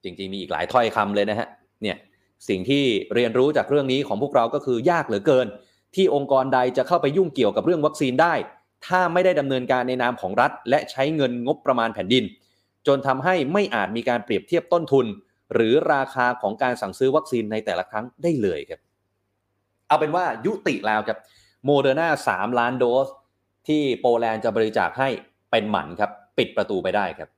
[0.04, 1.48] จริงๆมีอีกหลายถ้อยคำเลยนะฮะ
[1.84, 1.98] เนี่ย
[2.50, 2.84] สิ่งที่
[3.16, 5.48] เรียนรู้จากเรื่องนี้ของพวกเราก็คือยากเหลือเกิน
[5.96, 8.34] ที่องค์กรใดจะเข้าไปยุ่งเกี่ยวกับเรื่องวัคซีนได้
[8.86, 12.24] ถ้าไม่ได้ดำเนินการในนามของรัฐ และใช้เงินงบประมาณแผ่นดิน
[12.88, 15.06] จนทำให้ไม่อาจมีการเปรียบเทียบต้นทุน
[15.54, 18.80] หรือราคาของการสั่งซื้อวัคซีนในแต่ละครั้งได้เลยครับ
[19.88, 21.18] เอาเป็นว่ายุติแล้วครับ
[21.66, 23.08] โมเดอร์นา3ล้านโดส
[23.68, 25.10] ที่โปแลนด์จะบริจาคให้
[25.52, 27.30] เป็นหมันครับ ปิดประตูไปได้ครับ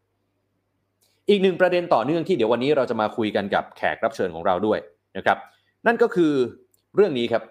[1.29, 4.79] อีกหนึ่งประเด็นต่อเนื่องที่เดี๋ยววันนี้เราจะมาคุยกันกับแขกรับเชิญของเราด้วย
[5.17, 5.37] นะครับ
[5.87, 6.33] นั่นก็คือ
[6.95, 7.43] เรื่องนี้ครับ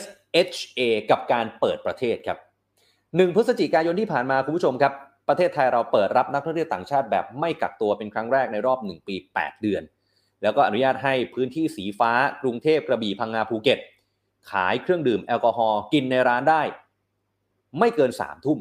[0.00, 2.38] SHA กับการเปิดประเทศครับ
[2.86, 4.92] 1 พฤศจิกายนที่ผ่านมาคุณผู้ชมครับ
[5.28, 9.82] ประเทศไทยเราเปิดรับนักท่องเที่ยวต่างชาติแบบไม่กักตัวเป็นครั้งแรกในรอบ 1 ปี 8 เดือน
[10.42, 12.12] แล้วก็อนุญาตให้พื้นที่สีฟ้า
[12.42, 13.78] กรุงเทพกระบี่พังงาภูเก็ต
[14.50, 16.62] ขายเครื่องดื่มแอลกอฮอล์กินในร้านได้
[17.78, 18.58] ไม่เกิน3ทุ่ม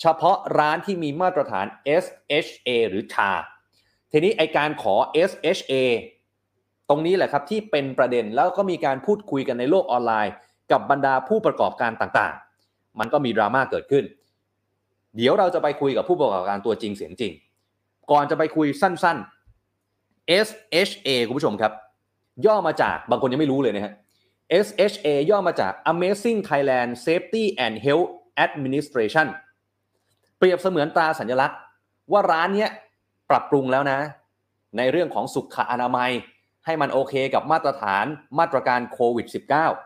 [0.00, 1.66] เฉพาะร้านที่มีมาตรฐาน
[2.02, 3.30] SHA หรือชา
[4.12, 4.94] ทีนี้ไอการขอ
[5.30, 5.74] SHA
[6.88, 10.32] ตรงนี้แหละครับที่เป็นประเด็นแล้วก็มีการพูดคุยกันในโลกออนไลน์
[10.72, 14.04] กับบรรดาผู้ประกอบการต่างๆ มันก็มีดราม่าเกิดขึ้น
[15.16, 17.32] เดี๋ยวเราจะไปคุยกับผู้ประกอบการตัวจริงเสียงจริง
[18.10, 21.72] ก่อนจะไปคุยสั้น ๆ SHA คุณผู้ชมครับ
[22.46, 23.92] ย่อมาจากบางคนยังไม่รู้เลยนะฮะ
[24.66, 28.08] SHA ย่อมาจาก Amazing Thailand Safety and Health
[28.46, 29.26] Administration
[30.38, 31.58] เปรียบเสมือนตราสัญลักษณ์
[32.12, 32.66] ว่าร้านนี้
[33.30, 33.98] ปรับปรุงแล้วนะ
[34.76, 36.10] ในเรื่องของสุขอนามัย
[36.64, 38.04] ให้มันโอเคกับมาตรฐาน
[38.38, 39.26] มาตรการโควิด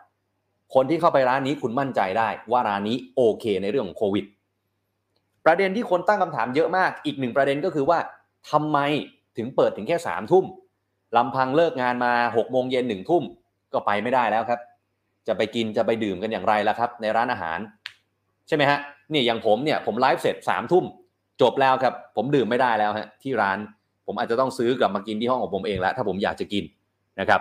[0.07, 4.25] -19 คนที่เข้าไปร้านนี้คุณมั่นใจได้ว่าร้านนี้โอเคในเรื่องของโควิด
[5.47, 7.99] ประเด็นที่คนตั้งคำถามเยอะมาก อีกหนึ่งประเด็นก็คือว่า
[8.51, 8.79] ทำไม
[9.37, 10.45] ถึงเปิดถึงแค่สามทุ่ม
[11.17, 13.23] ลำพังเลิกงานมาหกโมงเย็นหนึ่งทุ่ม
[13.73, 14.61] ก็ไปไม่ได้แล้วครับ
[15.29, 17.59] จะไปกินจะไปดื่มกันอย่างไรล่ะครับ ในร้านอาหาร
[18.49, 18.79] ใช่ไหมฮะ
[19.13, 20.85] นี่อย่างผมเนี่ยผมไลฟ์เสร็จสามทุ่ม
[21.43, 23.59] จบแล้วครับ ผมดื่มไม่ได้แล้วฮะที่ร้าน
[24.07, 26.65] ผมอาจจะต้องซื้อกลับมากินที่ห้องของผมเองแล้วถ้าผมอยากจะกิน
[27.21, 27.41] นะครับ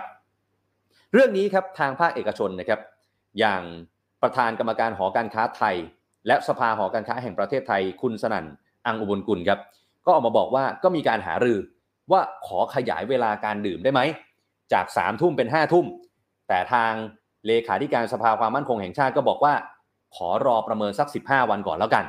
[1.12, 2.80] เรื่องนี้ครับทางภาคเอกชนนะครับ
[3.38, 3.62] อย่าง
[4.22, 5.76] ประธานกรรมการหอการค้าไทย
[6.26, 8.46] และสภาหอการค้าแห่งประเทศไทยคุณสนั่น
[8.86, 9.60] อังอุบลกุลครับ
[10.06, 11.58] ก็ออกมาบอกว่าก็มีการหารือ
[12.12, 14.00] ว่าขอขยายเวลาการดื่มได้ไหม
[14.72, 15.86] จาก3ามทุ่มเป็น5้าทุ่ม
[16.48, 16.92] แต่ทาง
[17.46, 19.54] เลขาธิการสภาความมั่นคงแห่งชาติก็บอกว่า
[20.16, 22.04] ขอรอประเมินสัก 15 วันก่อนแล้วกัน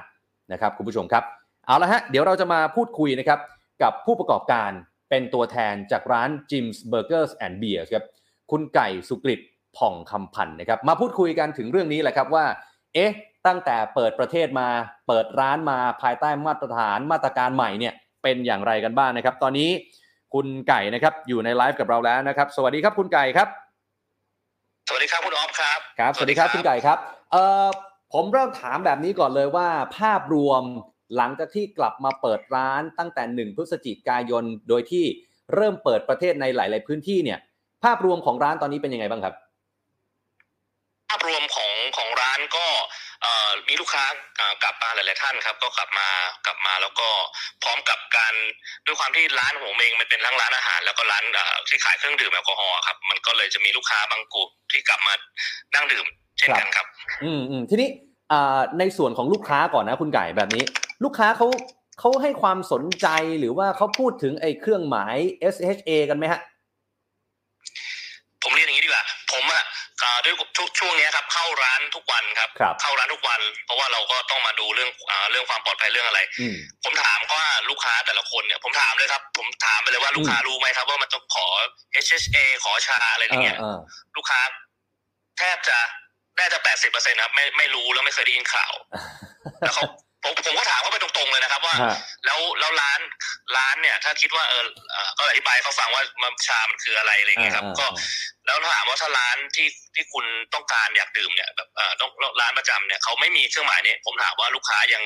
[0.52, 1.24] นะครับคุณผู้ชมครับ
[1.68, 3.40] เอาละฮะ เดี๋ยวเราจะมาพูดคุยนะครับ
[3.84, 4.72] กับผู้ประกอบการ
[5.10, 8.06] เป็นตัวแทนจากร้าน Jim's Burgers and Beers ครับ
[8.52, 9.40] คุณไก่สุกฤต
[9.78, 12.46] ผ่องคำพันธ์นะครับมาพูดคุยกันถึงเรื่องนี้แหละครับว่า
[12.94, 13.12] เอ๊ะ
[13.48, 14.68] ตั้งแต่เปิดประเทศมา
[15.08, 19.70] เปิดร้านมาภายใต้มาตรฐานมาตรการใหม่เนี่ยเป็นอย่างไรกันบ้างนะครับ ตอนนี้
[20.34, 23.48] คุณไก่นะครับอยู่ในไลฟ์กับเราแล้วนะครับ สวัสดีครับคุณไก่ครับ
[24.88, 26.98] สวัสดีครับคุณออฟครับครับ สวัสดีครับคุณไก่ครับ
[27.32, 27.68] เอ่อ
[28.14, 30.64] ผมเริ่มถามแบบนี้ก่อนเลยว่า ภาพรวม
[31.16, 35.06] หลังจากที่กลับมาเปิดร้านตั้งแต่หนึ่งพฤศจิกายน โดยที่
[35.56, 37.40] เริ่มเปิดประเทศในหลาย ๆ พื้นที่เนี่ย
[37.84, 39.34] ภาพรวมของร้านตอนนี้เป็นยังไงบ้างครับ
[41.10, 41.71] ภาพรวมของ
[43.72, 44.06] มีลูกค้า
[44.40, 46.08] อ่ากลับมาหลาย ๆ ท่านครับ ก็กลับมา
[46.46, 47.08] กลับมาแล้วก็
[47.64, 48.34] พร้อมกับการ
[48.86, 55.14] ด้วยความที่ร้านของผมเองมันเป็นทั้งร้านอาหาร แล้วก็ร้านเอ่อที่ขายเครื่องดื่มแอลกอฮอล์ครับมันก็เลยจะมีลูกค้าบางกลุ่มที่กลับมา
[55.76, 56.06] นั่งดื่ม
[56.38, 56.86] เช่นกันครับ
[57.24, 57.90] อืมอืมทีนี้
[58.32, 60.64] อ่าในส่วนของลูกค้าก่อนนะคุณไก่แบบนี้
[61.04, 61.48] ลูกค้าเขา
[62.00, 63.08] เขาให้ความสนใจ
[63.40, 65.16] หรือว่าเขาพูดถึงไอ้เครื่องหมาย
[65.54, 66.40] SHA กันไหมฮะ
[68.44, 69.66] ผมเรียนอย่างนี้ดีกว่า ผมอะอ่า
[70.26, 81.48] ด้วยช่วงช่วงเนี้ยครับเข้าร้านทุกวันครับครับ เข้าร้านทุกวัน เพราะว่าเราก็ต้องมาดูเรื่องอ่าเรื่องความปลอดภัยเรื่องอะไรอืมผมถามว่าลูกค้าแต่ละคนเนี่ย ผมถามเลยครับ ผมถามไปเลยว่าลูกค้ารู้ไหมครับ ว่ามันต้องขอ
[82.06, 83.78] HHA ขอชาอะไรอย่างเงี้ยเออ
[84.16, 84.42] ลูกค้า
[85.38, 85.78] แทบจะ
[86.40, 88.74] น่าจะแปดสิบเปอร์เซ็นต์ครับไม่ไม่รู้แล้วไม่เคยได้ยินข่าว
[89.60, 89.84] แล้วเขา
[90.24, 93.00] ผมผมก็ถามเขาไปตรงๆเลยนะครับว่า ฮะ แล้วแล้วร้าน
[93.58, 97.96] ร้านเนี่ย ถ้าคิดว่าเออเอ่อก็อธิบายให้เขาฟังว่ามันชามันคืออะไรอะไรอย่างเงี้ยครับอ่าก็อ่า
[98.46, 105.04] แล้วถามว่าถ้าร้านที่ที่คุณต้องการอยากดื่มเนี่ยแบบเออต้องร้านประจำเนี่ยเขาไม่มีเครื่องหมายนี้ผมถามว่าลูกค้ายัง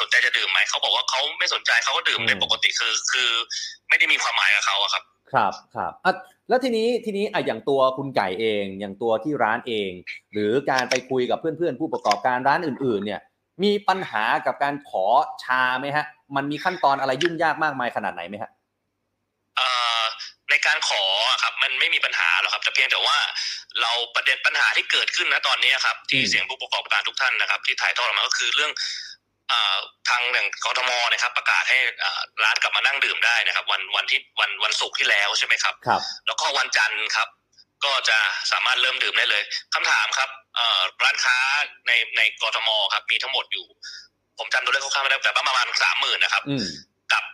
[0.00, 3.30] สนใจจะดื่มไหมเขาบอกว่าเขาไม่สนใจเขาก็ดื่มอืมในปกติคือ คือ
[3.88, 6.14] ไม่ได้มีความหมายกับเขาอะครับ ครับครับอะ
[6.48, 9.90] แล้วทีนี้ทีนี้อะอย่างตัวคุณไก่เอง อย่างตัวที่ร้านเอง
[10.32, 13.20] หรือการไปคุยกับเพื่อนๆ ผู้ประกอบการร้านอื่น ๆ เนี่ย
[13.62, 15.04] มีปัญหากับการขอ
[15.42, 18.50] ชาไหมฮะ มันมีขั้นตอนอะไรยุ่งยากมากมายขนาดไหนไหมฮะ
[19.56, 19.68] เอ่
[20.00, 20.02] อ
[20.50, 23.18] ในการขออะครับมันไม่มีปัญหาหรอกครับ แต่เพียงแต่ว่า
[23.82, 28.72] เราประเด็นปัญหาที่เกิดขึ้นนะตอนนี้ครับ ที่อืมเสียงผู้ประกอบการทุกท่านนะครับ ที่ถ่ายทอดออกมาก็คือเรื่อง
[29.48, 37.28] เอ่อทางอย่างกทมนะครับ ประกาศให้เอ่อร้านกลับมานั่งดื่มได้นะครับ วันวันที่วันวันศุกร์ที่แล้วใช่ไหมครับครับ แล้วก็วันจันทร์ครับ
[37.84, 38.18] ก็จะ
[38.52, 39.42] สามารถเริ่มดื่มได้เลย
[39.74, 40.45] คำถามครับเอ่อ
[41.04, 41.36] ร้านค้า
[41.86, 43.66] ในในกทมครับ มีทั้งหมดอยู่
[44.38, 46.66] ผมจำตัวเลขคร่าวๆไม่ได้แต่ประมาณสามหมื่นนะครับอืม
[47.12, 47.24] กับ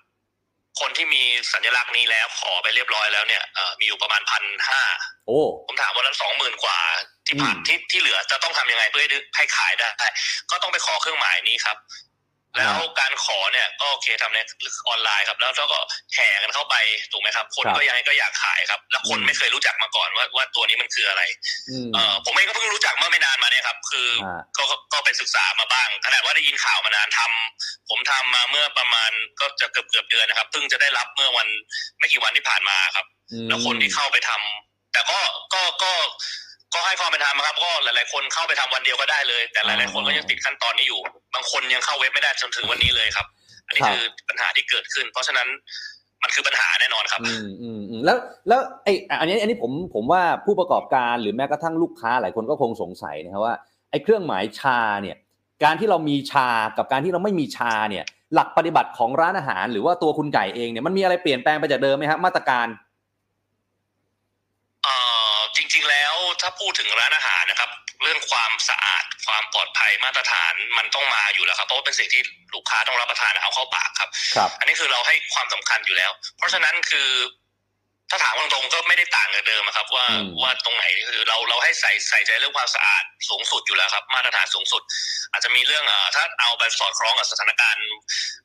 [0.81, 4.83] คนที่มีสัญลักษณ์นี้แล้วขอไปเรียบร้อยแล้วเนี่ยเอ่อมีอยู่ประมาณพันห้า
[5.27, 6.79] โอ้ผมถามว่าแล้วสองหมื่นกว่า
[7.27, 9.89] ที่ผ่านอืมที่ที่เหลือจะต้องทำยังไงเพื่อให้ให้ขายได้
[10.51, 11.77] ก็ต้องไปขอเครื่องหมายนี้ครับ
[12.57, 14.39] แล้วการขอเนี่ยก็โอเคทำใน
[14.89, 15.79] ออนไลน์ครับ แล้วก็
[16.15, 16.77] แห่กันเข้าไป
[17.13, 21.23] ถูกไหมครับ คนครับก็ยังไงก็อยากขายครับ แล้วคนอืมไม่เคยรู้จักมาก่อนว่าว่าตัวนี้มันคืออะไร
[21.71, 29.11] อืมเอ่อผมเองก็เพิ่งรู้จักเมื่อไม่นานมาเนี่ยครับ คืออาก็ก็ก็ไปศึกษามาบ้างขนาดว่าได้ยินข่าวมานานทำผมทำมาเมื่อประมาณ
[29.41, 31.49] ก็จะเกือบเกือบเดือนนะครับเพิ่งจะได้รับเมื่อวัน
[31.99, 35.21] ไม่กี่วันที่ผ่านมาครับอืมแล้วคนที่เข้าไปทำแต่ก็
[35.55, 35.93] ก็ก็
[36.75, 41.01] ก็ให้ความเป็นธรรมครับก็หลาย ๆ คนเข้าไปทำวันเดียวก็ได้เลย แต่หลาย ๆ คนก็ยังติดขั้นตอนนี้อยู่
[41.35, 43.27] บางคนยังเข้าเว็บไม่ได้จนถึงวันนี้เลยครับ
[43.67, 45.49] อันนี้คือปัญหาที่เกิดขึ้น เพราะฉะนั้น
[46.23, 48.17] มันคือปัญหาแน่นอนครับ อืมอืมอืมแล้ว
[48.49, 53.55] แล้วไอ้อันนี้อันนี้ผมผมว่าผู้ประกอบการหรือแม้กระทั่งลูกค้าหลายคนก็คงสงสัยนะครับว่า
[53.91, 55.17] ไอ้เครื่องหมายชาเนี่ย
[55.65, 58.05] การที่เรามีชากับการที่เราไม่มีชาเนี่ย
[58.35, 62.92] หลักปฏิบัติของร้านอาหาร หรือว่าตัวคุณไก่เองเนี่ยมันมีอะไรเปลี่ยนแปลงไปจากเดิมไหมครับมาตรการเอ่อ
[65.57, 67.71] จริง ๆ แล้วถ้าพูดถึงร้านอาหารนะครับ
[68.03, 72.23] เรื่องความสะอาดความปลอดภัยมาตรฐานมันต้องมาอยู่แล้วครับเพราะว่าเป็นสิ่งที่
[72.55, 77.11] ลูกค้าต้องรับประทานเอาเข้าปากครับ ครับ อันนี้คือเราให้ความสำคัญอยู่แล้ว เพราะฉะนั้นคือ
[78.11, 84.83] ถ้าถามตรงๆก็ไม่ได้ต่างจากเดิมอะครับ ว่าอืม ว่าตรงไหนคือเราเราให้ใส่ใส่ใจเรื่องความสะอาดสูงสุดอยู่แล้วครับ มาตรฐานสูงสุด
[85.33, 87.89] อาจจะมีเรื่องเอ่อถ้าเอาไปสอดคล้องกับสถานการณ์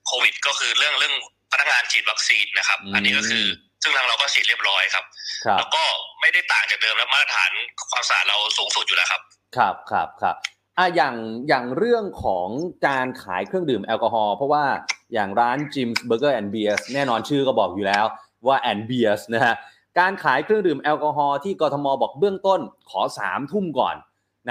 [0.07, 1.15] โควิด ก็คือเรื่องเรื่อง
[1.51, 3.45] พนักงานฉีดวัคซีนนะครับ อันนี้ก็คือ
[3.83, 5.05] ซึ่งทางเราก็ฉีดเรียบร้อยครับ
[5.45, 5.83] ครับ แล้วก็
[6.21, 7.51] ไม่ได้ต่างจากเดิมแล้วมาตรฐาน
[7.91, 9.21] ความสะอาดเราสูงสุดอยู่แล้วครับ
[9.57, 10.35] ครับครับครับ
[10.77, 11.15] อะอย่าง
[11.47, 12.47] อย่างเรื่องของ
[12.87, 14.65] การขายเครื่องดื่มแอลกอฮอล์เพราะว่า
[15.13, 18.05] อย่างร้าน Jim's Burger and Beers แน่นอนชื่อก็บอกอยู่แล้ว
[18.47, 19.53] ว่า and Beers นะฮะ
[19.99, 22.59] การขายเครื่องดื่มแอลกอฮอล์ที่กทมบอกเบื้องต้น
[22.89, 23.95] ขอสามทุ่มก่อน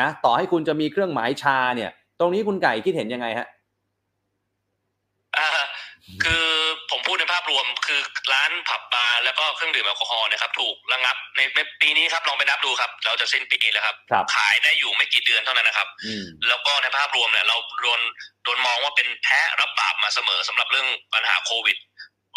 [0.00, 3.46] นะต่อให้คุณจะมีเครื่องหมายชาเนี่ย ตรงนี้คุณไก่คิดเห็นยังไงฮะ
[5.36, 5.48] อ่า
[6.24, 8.00] คือผมพูดในภาพรวมคือ
[8.32, 18.00] ร้านผับบาร์แล้วก็เครื่องดื่มแอลกอฮอล์เนะครับถูกระงับในในปีนี้ครับลองไปนับดูครับ เราจะสิ้นปีแล้วครับ ครับ ขายได้อยู่ไม่กี่เดือนเท่านั้นนะครับอืมแล้วก็ในภาพรวมเนี่ยเราโดน
[18.44, 21.76] โดนมองว่าเป็นแพ้รับบาปมาเสมอสำหรับเรื่องปัญหาโควิด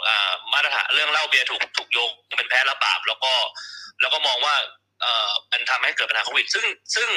[0.07, 3.33] อ่ามาตรฐานเรื่องเหล้าเบียร์ถูกถูกโยงเป็นแพ้รับบาปแล้วก็
[4.01, 4.55] แล้วก็มองว่า
[5.01, 7.09] เอ่อมันทำให้เกิดปัญหาโควิด ซึ่งซึ่ง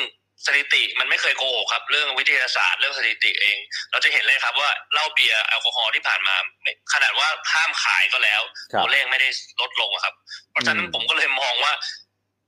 [0.47, 3.59] สถิติมันไม่เคยโกหกครับ เรื่องวิทยาศาสตร์เรื่องสถิติเอง
[3.91, 9.29] เราจะเห็นเลยครับว่าเหล้าเบียร์แอลกอฮอล์ที่ผ่านมาไม่ขนาดว่าห้ามขายก็แล้วครับตัวเลขไม่ได้
[9.61, 10.15] ลดลงอะครับ
[10.51, 11.73] เพราะฉะนั้นอืมผมก็เลยมองว่า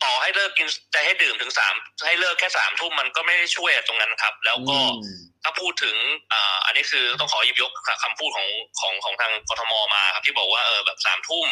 [0.04, 1.74] ต่อให้เลิกกินจะให้ดื่มถึงสาม
[2.06, 5.96] ให้เลิกแค่สามทุ่มมันก็ไม่ได้ช่วยตรงนั้นครับ แล้วก็อืมถ้าพูดถึง
[6.32, 8.48] อ่าอันนี้คือต้องขอหยิบยกคำพูดของ
[8.80, 11.46] ของของทางกทมมาครับ ที่บอกว่าเออแบบสามทุ่ม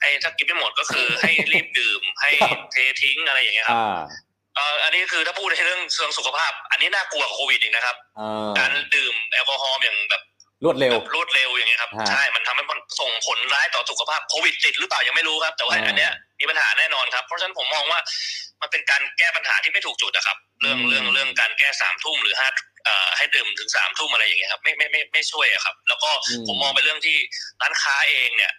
[0.00, 4.00] ให้ถ้ากินไม่หมดก็คือให้รีบดื่มให้ครับเททิ้งอะไรอย่างเงี้ยครับอ่า
[4.56, 10.22] เอออันนี้คือถ้าพูดในเรื่องเชิงสุขภาพ อันนี้น่ากลัวกว่าโควิดอีกนะครับอ่าการดื่มแอลกอฮอล์อย่างแบบ
[10.64, 18.00] รวดเร็ว แบบรวดเร็วอย่างเงี้ยครับฮะใช่มันทำให้มันส่งผลร้ายต่อสุขภาพโควิดติดหรือเปล่ายังไม่รู้ครับ แต่ว่าอ่าอันเนี้ยมีปัญหาแน่นอนครับ เพราะฉะนั้นผมมองว่า
[18.60, 22.48] มันเป็นการแก้ปัญหาที่ไม่ถูกจุดนะครับ เรื่องอืม เรื่องเรื่องการแก้สามทุ่มหรือห้า
[22.84, 26.10] เอ่อให้ดื่มถึงสามทุ่มอะไรอย่างเงี้ยครับไม่ไม่ไม่ไม่ช่วยอะครับ แล้วก็
[26.46, 27.16] ผมมองไปเรื่องที่
[27.62, 28.52] ร้านค้าเองเนี่ย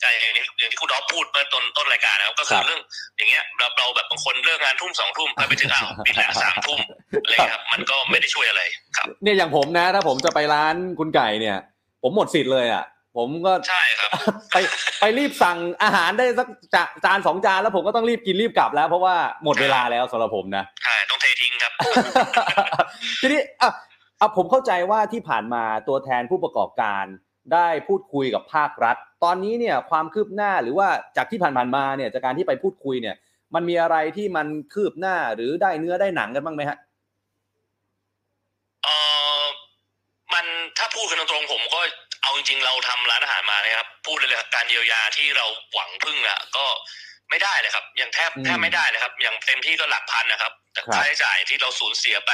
[0.00, 2.80] อย่างที่อย่างที่คุณดอฟพูดเมื่อต้นต้นรายการนะครับก็คือเรื่อง
[3.16, 6.80] อย่างเงี้ยเราเราแบบบางคนเลิกงานทุ่มสองทุ่มไปไปถึงอ้าวปิดแล้วสามทุ่ม
[7.24, 8.62] อะไรครับมันก็ไม่ได้ช่วยอะไร
[8.96, 11.56] ครับ เนี่ยอย่างผมนะ ถ้าผมจะไปร้านคุณไก่เนี่ย
[12.02, 12.84] ผมหมดสิทธิ์เลยอะ
[13.18, 14.10] ผมก็ ใช่ครับ
[14.52, 14.56] ไป
[15.00, 21.72] ไปรีบสั่งอาหารได้สักจาจานสองจานแล้วผมก็ต้องรีบกินรีบกลับแล้ว เพราะว่าหมดเวลาแล้วสำหรับผมนะ ใช่ต้องเททิ้งครับ
[23.20, 23.70] ทีนี้อะ
[24.20, 27.04] อะผมเข้าใจว่าที่ผ่านมาตัวแทนผู้ประกอบการ
[27.52, 33.16] ได้พูดคุยกับภาครัฐ ตอนนี้เนี่ยความคืบหน้าหรือว่าจากที่ผ่านๆมาเนี่ยจากการที่ไปพูดคุยเนี่ย
[33.54, 36.78] มันมีอะไรที่มันคืบหน้าหรือได้เนื้อได้หนังกันบ้างไหมฮะ
[38.84, 38.88] เอ
[39.40, 39.42] อ
[40.34, 40.46] มัน
[40.78, 41.80] ถ้าดกันตรงๆผมก็
[42.22, 46.64] เอาจริงๆเราทำร้านอาหารมานะครับ พูดเลยเลยครับการเยียวยาที่เราหวังพึ่งอะก็
[47.30, 52.32] ไม่ได้เลยครับยังแทบอืมแทบไม่ได้เลยครับอย่างเต็มที่ก็หลักพันนะครับ แต่ครับค่าใช้จ่ายที่เราสูญเสียไป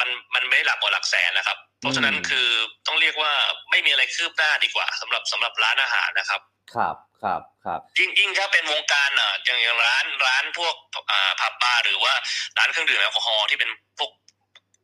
[0.00, 2.48] มันมันไม่ได้หลักกว่าหลักแสนนะครับ เพราะฉะนั้นอืมคือ
[2.86, 3.32] ต้องเรียกว่า
[3.70, 6.40] ไม่มีอะไรคืบหน้าดีกว่าสำหรับสำหรับร้านอาหารนะครับ
[6.74, 10.74] ครับครับครับยิ่งยิ่งถ้าเป็นวงการอะอย่างอย่างร้านร้านพวก
[11.10, 12.12] อ่าผับบาร์หรือว่า
[12.58, 14.10] ร้านเครื่องดื่มแอลกอฮอล์ที่เป็นพวก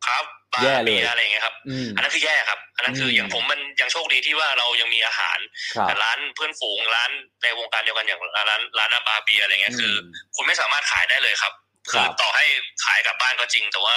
[0.06, 5.38] ครับบาแย่ร์เลยเบียร์อะไรอย่างเงี้ยครับอืมอันนั้นคือแย่ครับ อันนั้นคืออมอย่างผมมันยังโชคดีที่ว่าเรายังมีอาหาร
[5.74, 7.10] ครับแต่ร้านเพื่อนฝูงร้าน
[7.42, 9.94] ในวงการเดียวกันอย่างร้านร้านบาร์เบียร์อะไรเงี้ยคือม
[10.36, 11.52] คุณไม่สามารถขายได้เลยครับ
[11.92, 12.44] ครัคือบต่อให้
[12.84, 13.96] ขายกลับบ้านก็จริง แต่ว่า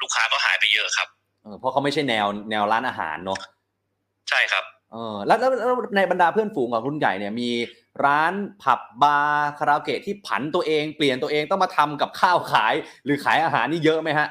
[0.00, 1.08] ลูกค้าก็หายไปเยอะครับ
[1.48, 3.38] เออเพราะเขาไม่ใช่แนวแนวร้านอาหารเนอะ
[4.30, 7.50] ใช่ครับเออแล้วแล้วแล้วในบรรดาเพื่อนฝูงของรุ่นใหญ่เนี่ยมี
[8.04, 8.32] ร้าน
[8.62, 14.28] ผับบาร์คาราโอเกะที่ผันตัวเองเปลี่ยนตัวเองต้องมาทำกับข้าวขาย หรือขายอาหารนี่เยอะไหมฮะ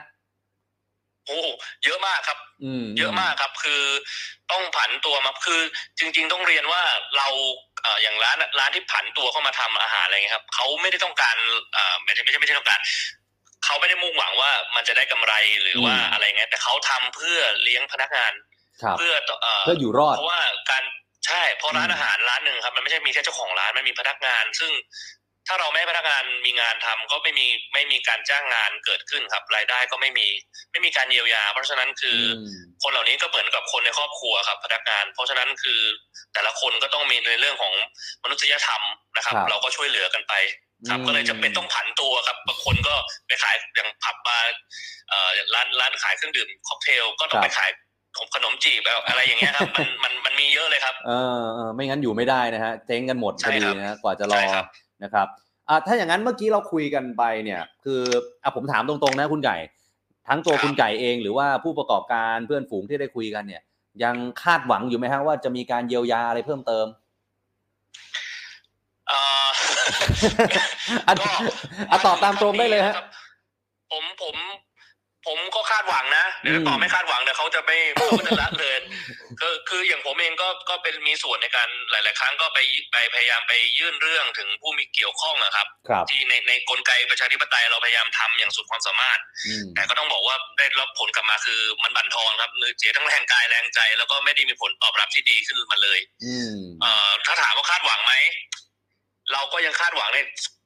[1.26, 1.40] โอ้
[1.84, 3.84] เยอะมากครับอืมเยอะมากครับ คือ
[4.52, 5.62] ต้องผันตัวมาคือ
[6.00, 6.82] จริง ๆ ต้องเรียนว่า
[7.18, 7.28] เรา
[7.82, 11.36] เอ่ออย่างร้านร้านที่ผันตัวเข้ามาทำอาหารอะไรเงี้ยครับเขาไม่ได้ต้องการ
[11.74, 12.80] เอ่อไม่ใช่ไม่ใช่ไม่ใช่ต้องการ
[13.66, 18.34] เขาไม่ได้มุ่งหวังว่ามันจะได้กำไรหรือว่าอะไรเงี้ยแต่เขาทำเพื่อเลี้ยงพนักงาน
[18.82, 20.42] ครับเพื่อเอ่อเพื่ออยู่รอดเพราะว่า
[20.72, 20.84] การ
[21.26, 24.72] ใช่เพราะร้านอืมอาหารร้านหนึ่งครับ มันไม่ใช่มีแค่เจ้าของร้านมันมีพนักงาน ซึ่ง
[25.48, 30.28] ถ้าเราไม่ให้พนักงานมีงานทำก็ไม่มีไม่มีการจ้างงานเกิดขึ้นครับ รายได้ก็ไม่มี
[30.72, 35.82] ไม่มีการเยียวยา เพราะฉะนั้นคืออมคนเหล่านี้ก็เหมือนกับคนในครอบครัวครับ พนักงาน เพราะฉะนั้นคือ
[36.34, 37.74] แต่ละคนก็ต้องมีในเรื่องของ
[38.24, 38.82] มนุษยธรรม
[39.16, 40.34] นะครับครับเราก็ช่วยเหลือกันไป
[40.90, 42.96] ครับอืมก็เลยจะเป็นต้องผันตัวครับบางคนก็
[43.28, 44.60] ไปขายอย่างผับบาร์
[45.10, 47.70] เอ่อร้านร้านขายเครื่องดื่มค็อกเทลก็ต้องไปขาย
[48.36, 54.66] ขนมจีบแบบอะไรอย่างเงี้ยครับมันมันมันมีเยอะเลยครับเออเออไม่งั้นอยู่ไม่ได้นะฮะเจ๊งกันหมดพใช่อดีครับนะฮะกว่าจะรอใช่ครับ
[55.04, 55.28] นะครับ
[55.70, 58.02] อ่าถ้าอย่างนั้นเมื่อกี้เราคุยกันไปเนี่ยคือ
[58.44, 59.58] อะผมถามตรงๆนะคุณไก่
[60.28, 63.62] ทั้งตัวคุณไก่เองหรือว่าผู้ประกอบการเพื่อนฝูงที่ได้คุยกันเนี่ย
[64.04, 69.48] ยังคาดหวังอยู่ไหมฮะว่าจะมีการเยียวยาอะไรเพิ่มเติมเอ่อ
[71.08, 71.30] อะก็
[71.92, 73.08] อะตอบตามตรงได้เลยฮะครับ
[73.92, 74.38] ผมผม
[75.28, 78.76] ผมก็คาดหวังนะเดี๋ยวอืมตอบไม่คาดหวังเดี๋ยวเขาจะไม่เขาจะละเลย
[79.40, 82.60] คือคืออย่างผมเองก็ก็เป็นมีส่วนในการหลาย ๆ ครั้งก็ไป
[82.92, 98.16] ไปพยายามไปยื่นเรื่องถึงผู้มีเกี่ยวข้องนะครับครับที่ในในกลไกประชาธิปไตยเราพยายามทำอย่างสุดความสามารถอืมแต่ก็ต้องบอกว่าได้รับผลกลับมาคือมันบั่นทอนครับหรือเสียทั้งแรงกายแรงใจ แล้วก็ไม่ได้มีผลตอบรับที่ดีขึ้นมาเลยอืมเอ่อถ้าถามว่าคาดหวังไหม
[99.34, 100.20] เราก็ยังคาดหวังใน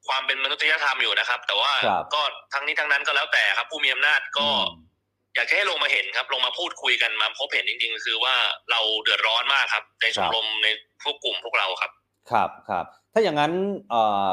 [0.07, 2.21] ความเป็นมนุษยธรรมอยู่นะครับ แต่ว่าครับก็
[2.53, 4.89] ทั้งนี้ทั้งนั้นก็แล้วแต่ครับ ผู้มีอำนาจก็อืม
[5.35, 8.35] อยากจะให้ลงมาเห็นครับ ลงมาพูดคุยกันมาพบเห็นจริงๆ คือว่า
[8.71, 10.67] เราเดือดร้อนมากครับ ในชมรมใน
[11.03, 11.91] พวกกลุ่มพวกเราครับ
[12.31, 13.51] ครับครับ ถ้าอย่างนั้น
[13.89, 14.29] เอ่อ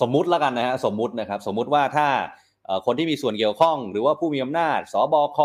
[0.00, 2.06] สมมุติแล้วกันนะฮะสมมุตินะครับ สมมุติว่าถ้า
[2.66, 5.38] เอ่อคนที่มีส่วนเกี่ยวข้อง หรือว่าผู้มีอำนาจ สบค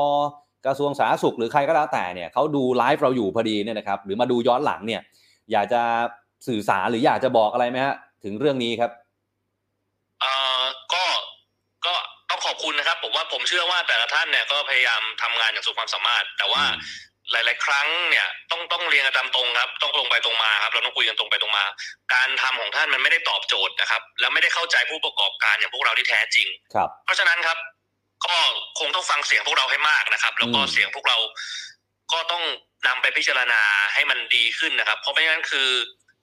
[0.65, 5.01] กระทรวงสาธารณสุขหรือใครก็แล้วแต่เนี่ยเขาดูไลฟ์เราอยู่พอดีเนี่ยนะครับ หรือมาดูย้อนหลังเนี่ย
[5.51, 5.81] อยากจะ
[6.47, 8.91] สื่อสารหรืออยากจะบอกอะไรไหมฮะ ถึงเรื่องนี้ครับ
[10.21, 10.31] เอ่
[10.61, 11.05] อก็
[11.85, 11.93] ก็
[12.29, 16.77] ต้องขอบคุณนะครับ ผมว่าผมเชื่อว่าแต่ละท่านเนี่ยก็พยายามทำงานอย่างสุดความสามารถ แต่ว่าอืม
[17.31, 21.65] หลาย ๆ ครั้งเนี่ยต้องต้องเรียนกันตามตรงครับ ต้องตรงไปตรงมาครับ เราต้องคุยกันตรงไปตรงมา
[22.13, 27.57] การทำของท่านมันไม่ได้ตอบโจทย์นะครับ แล้วไม่ได้เข้าใจผู้ประกอบการอย่างพวกเราที่แท้จริงครับ เพราะฉะนั้นครับ
[28.25, 28.35] ก็
[28.79, 31.17] คงต้องฟังเสียงพวกเราให้มากนะครับ แล้วก็อืมเสียงพวกเรา
[32.11, 32.43] ก็ต้อง
[32.87, 33.61] นำไปพิจารณา
[33.93, 35.69] ให้มันดีขึ้นนะครับ เพราะไม่งั้นคือ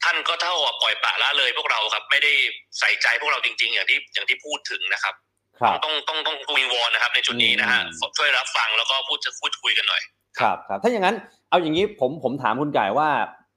[0.05, 2.33] ท่านก็เท่ากับปล่อยปละละเลยพวกเราครับ ไม่ได้
[2.79, 5.15] ใส่ใจพวกเราจริง ๆ อย่างที่อย่างที่พูดถึงนะครับ
[5.61, 10.03] ครับต้องต้องต้องวิงวอนนะครับ ในจุดนี้นะฮะอืมช่วยรับฟังแล้วก็พูดจะพูดคุยกันหน่อย
[10.41, 11.17] ครับครับถ้าอย่างนั้น
[11.51, 13.11] เอาอย่างนี้ผมผมถามคุณไก่ว่า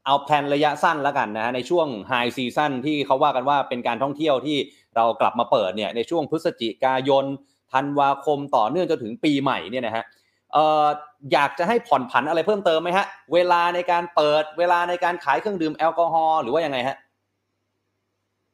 [0.06, 4.58] เอาแผนระยะสั้นแล้วกันนะฮะในช่วงไฮซีซั่นที่เขาว่ากันว่าเป็นการท่องเที่ยวที่
[4.96, 7.26] เรากลับมาเปิดเนี่ยในช่วงพฤศจิกายน
[7.74, 10.88] ธันวาคมต่อเนื่องจนถึงปีใหม่เนี่ยนะฮะเอ่อ
[11.34, 16.98] อยากจะให้ผ่อนผันอะไรเพิ่มเติมไหมฮะ เวลาในการเปิดเวลาในการขายเครื่องดื่มแอลกอฮอล์หรือว่ายังไงฮะ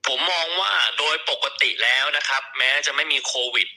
[0.07, 3.67] ผมมองว่าโดยปกติแล้วนะครับ แม้จะไม่มีโควิด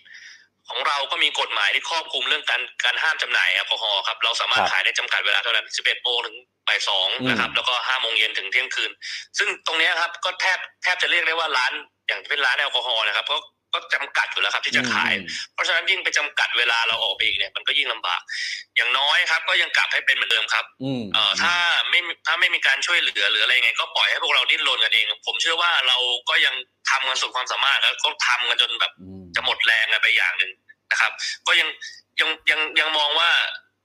[0.68, 6.36] ของเราก็มีกฎหมายที่ครอบคลุมเรื่องการการห้ามจำหน่ายแอลกอฮอล์ครับเราสามารถครับขายได้จำกัดเวลาเท่านั้น 11โมงถึง
[6.68, 8.90] บ่ายสองอืมนะครับแล้วก็5โมงเย็นถึงเที่ยงคืน
[9.38, 11.72] ซึ่งตรงเนี้ยครับก็แทบแทบจะเรียกได้ว่าร้าน
[12.06, 13.36] อย่างเป็นร้านแอลกอฮอล์นะครับก็
[13.74, 18.20] ก็จำกัดอยู่แล้วครับที่จะขายอืมเพราะฉะนั้นยิ่งไปจำกัดเวลาเราออกไปอีกเนี่ยมันก็ยิ่งลำบาก
[18.76, 21.54] อย่างน้อยครับ ก็ยังกลับให้เป็นเหมือนเดิมครับอืมเอ่อถ้า
[21.90, 25.98] ไม่มีถ้าไม่มีการช่วยเหลือหรืออะไรยังไง ก็ปล่อยให้พวกเราดิ้นรนกันเอง ผมเชื่อว่าเรา
[26.28, 26.54] ก็ยัง
[26.90, 30.52] ทำกันสุดความสามารถแล้วก็ทำกันจนแบบอืมจะหมดแรงกันไปอย่างหนึ่ง
[30.90, 31.12] นะครับ
[31.46, 31.68] ก็ยัง
[32.20, 33.30] ยังยังยังมองว่า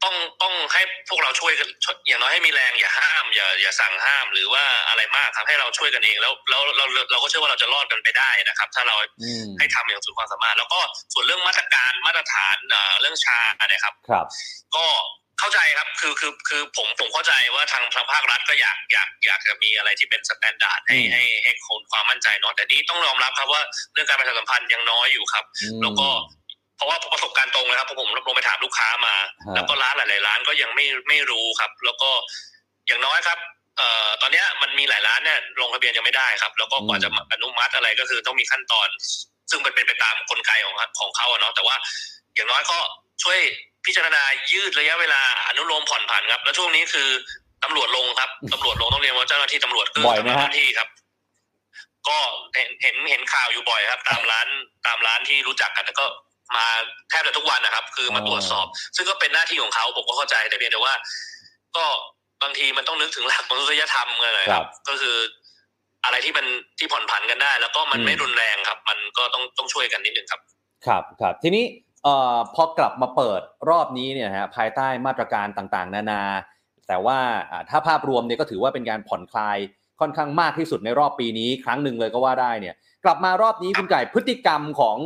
[0.03, 10.79] ต้องต้องให้พวกเราช่วยกันช่วยอย่างน้อยให้มีแรงอย่าห้าม อย่าอย่าสั่งห้ามหรือว่าอะไรมากครับให้เราช่วยกันเองแล้วแล้วเราเราเราก็เชื่อว่าเราจะรอดกันไปได้นะครับ ถ้าเราอืมให้ทำอย่างสุดความสามารถ แล้วก็
[11.13, 13.39] ส่วนเรื่องมาตรการมาตรฐานเอ่อเรื่อง SHA
[13.69, 14.25] เนี่ยครับครับ
[14.75, 23.61] ก็เข้าใจครับคือคือคือผมผมเข้าใจว่าทางทางภาครัฐก็อยากอยากอยากจะมีอะไรที่เป็น standard ให้อืมให้ให้คนความมั่นใจเนาะแต่นี้ต้องยอมรับครับว่า
[23.93, 26.07] เรื่องการประชาสัมพันธ์ยังน้อยอยู่ครับอืมแล้วก็
[26.75, 32.09] เพราะว่าประสบการณ์ตรงนะครับเพราะผมลงไปถามลูกค้ามาฮะแล้วก็ร้านหลาย ๆ ร้านก็ยังไม่ไม่รู้ครับ แล้วก็
[32.87, 33.39] อย่างน้อยครับ
[33.77, 38.87] เอ่อตอนเนี้ยมันมีหลายร้านเนี่ยลงทะเบียนยังไม่ได้ครับ แล้วก็กว่าจะอนุมัติอะไรก็คือต้องมีขั้นตอน
[39.49, 41.75] ซึ่งมันเป็นไปตามกลไกของของเขาอะเนาะแต่ว่า
[42.35, 42.77] อย่างน้อยก็
[43.23, 43.39] ช่วย
[43.85, 47.09] พิจารณายืดระยะเวลาอนุโลมผ่อนผันครับ แล้วช่วงนี้คือ
[47.63, 50.89] ตำรวจลงครับตำรวจลงต้องเรียนว่าเจ้าหน้าที่ตำรวจคือบ่อยไหมฮะทำหน้าที่ครับ
[52.07, 52.17] ก็
[52.55, 54.47] เห็นเห็นเห็นข่าวอยู่บ่อยครับ ตามร้าน
[54.85, 56.05] ตามร้านที่รู้จักกันแล้วก็
[56.55, 56.65] มา
[57.09, 58.65] แทบจะทุกวันนะครับ คือมาตรวจสอบ
[58.95, 60.93] ซึ่งก็เป็นหน้าที่ของเขาผมก็เข้าใจแต่เพียงแต่ว่า
[61.77, 61.85] ก็
[62.43, 65.15] บางทีมันต้องนึกถึงหลักมนุษยธรรมกันหน่อยครับ ก็คือ
[66.03, 66.45] อะไรที่มัน
[66.79, 70.41] ที่ผ่อนผันกันได้ แล้วก็มันอืมไม่รุนแรงครับ มันก็ต้องต้องช่วยกันนิดนึงครับ
[70.87, 71.63] ครับครับทีนี้
[72.03, 76.21] เอ่อพอกลับมาเปิดรอบนี้เนี่ยฮะภายใต้มาตรการต่างๆ นานา
[76.87, 77.19] แต่ว่า
[77.51, 79.57] อ่าถ้าภาพรวมเนี่ยก็ถือว่าเป็นการผ่อนคลาย
[79.99, 82.75] ค่อนข้างมากที่สุดในรอบปีนี้ ครั้งหนึ่งเลยก็ว่าได้เนี่ย
[83.05, 84.97] กลับมารอบนี้คุณไก่พฤติกรรมของ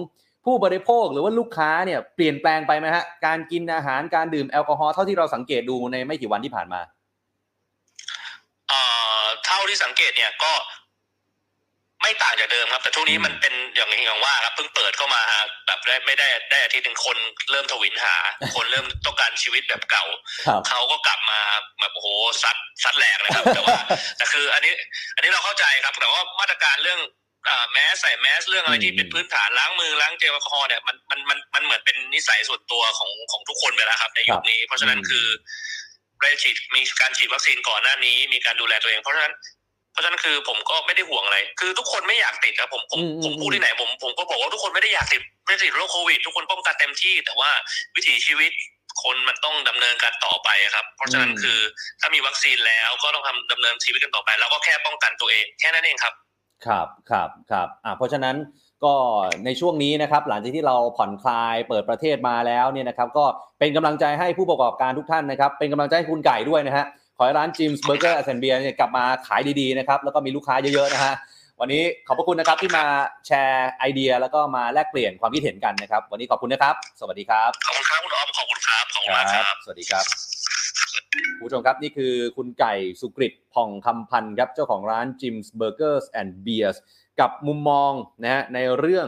[0.46, 6.82] ผู้บริโภคหรือว่าลูกค้าเนี่ยเปลี่ยนแปลงไปไหมฮะการกินอาหารการดื่มแอลกอฮอล์เท่าที่เราสังเกตดูในไม่กี่วันที่ผ่านมา
[8.70, 8.82] เอ่
[9.22, 10.54] อเท่าที่สังเกตเนี่ยก็
[12.04, 15.22] ไม่ต่างจากเดิมครับ แต่ช่วงนี้มันเป็นอย่างที่อย่างว่าครับเพิ่งเปิดเข้ามา
[15.68, 17.18] แบบได้ไม่ได้ได้อาทิตย์หนึ่งคน
[17.52, 18.16] เริ่มทวินหา
[18.56, 20.06] คนเริ่มต้องการชีวิตแบบเก่า
[20.48, 21.40] ครับเขาก็กลับมา
[21.80, 22.08] แบบโอ้โห
[22.44, 23.78] ซัดซัดแหลกเลยครับ แต่ว่า
[24.18, 24.74] แต่คืออันนี้
[25.16, 27.18] อันนี้เราเข้าใจครับแต่ว่ามาตรการเรื่องอ่า
[27.72, 35.26] แมสใส่แมสเรื่องอะไรที่เป็นพื้นฐานล้างมือล้างเจลแอลกอฮอล์เนี่ยมันมันมันมันเหมือนเป็นนิสัยส่วนตัวของของทุกคนไปแล้วครับในยุคนี้ เพราะฉะนั้นอืมคือ
[36.22, 39.34] ได้ฉีดมีการฉีดวัคซีนก่อนหน้านี้ มีการดูแลตัวเองเพราะฉะนั้น
[39.92, 47.52] เพราะฉะนั้นคือผมก็ไม่ได้ห่วงอะไร คือทุกคนไม่อยากติดครับผมผมอืมอืมผมพูดที่ไหนผมผมก็บอกว่าทุกคนไม่ได้อยากติดไม่ได้ติดโรคโควิด ทุกคนป้องกันเต็มที่ แต่ว่า
[47.96, 48.52] วิถีชีวิต
[49.04, 51.60] คนมันต้องดำเนินการต่อไปครับ เพราะฉะนั้นคือ
[52.00, 56.14] ถ้ามีวัคซีนแล้วก็ต้องทำดำเนินชีวิตกันต่อไป แล้วก็แค่ป้องกันตัวเองแค่นั้นเองครับ
[56.66, 58.36] ครับครับครับอ่าเพราะฉะนั้น
[58.84, 58.93] ก็
[59.45, 63.26] ในช่วงนี้นะครับหลังจากที่เราผ่อนคลายเปิดประเทศมาแล้วเนี่ยนะครับก็
[63.60, 66.86] เป็นกำลังใจให้ผู้ประกอบการทุกท่านนะครับเป็นกำลังใจให้คุณไก่ด้วยนะฮะ
[67.18, 71.14] ขอให้ร้าน Jim's Burgers & Beers เนี่ยกลับมาขายดีๆนะครับแล้วก็มีลูกค้าเยอะๆนะฮะ
[71.60, 72.86] วันนี้ขอบพระคุณนะครับที่มา
[73.28, 80.16] แชร์ไอเดีย แล้วก็มาแลกเปลี่ยนความคิดเห็นกันนะครับ วันนี้ขอบคุณนะครับ สวัสดีครับ ขอบคุณครับคุณออฟขอบคุณครับขอบคุณมากครับ สวัสดีครับคุ
[80.57, 80.59] ณ
[81.39, 86.78] ผู้ชมครับ นี่คือคุณไก่สุกริตผ่องคำพันธ์ครับ เจ้าของร้าน Jim's Burgers and Beers
[87.20, 87.91] กับมุมมอง
[88.24, 89.07] นะฮะในเรื่อง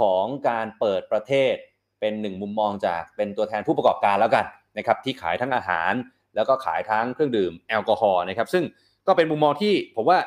[0.00, 1.54] ของการเปิดประเทศ
[2.00, 4.44] เป็นหนึ่งมุมมองจากเป็นตัวแทนผู้ประกอบการแล้วกัน
[4.78, 5.92] นะครับที่ขายทั้งอาหาร
[6.36, 8.64] แล้วก็ขายทั้งเครื่องดื่มแอลกอฮอล์นะครับซึ่ง
[9.06, 10.18] ก็เป็นมุมมองที่ผมว่า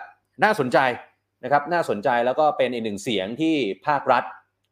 [0.44, 0.78] น่าสนใจ
[1.44, 3.56] นะครับน่าสนใจแล้วก็เป็นอีกหนึ่งเสียงที่
[3.88, 4.24] ภาครัฐ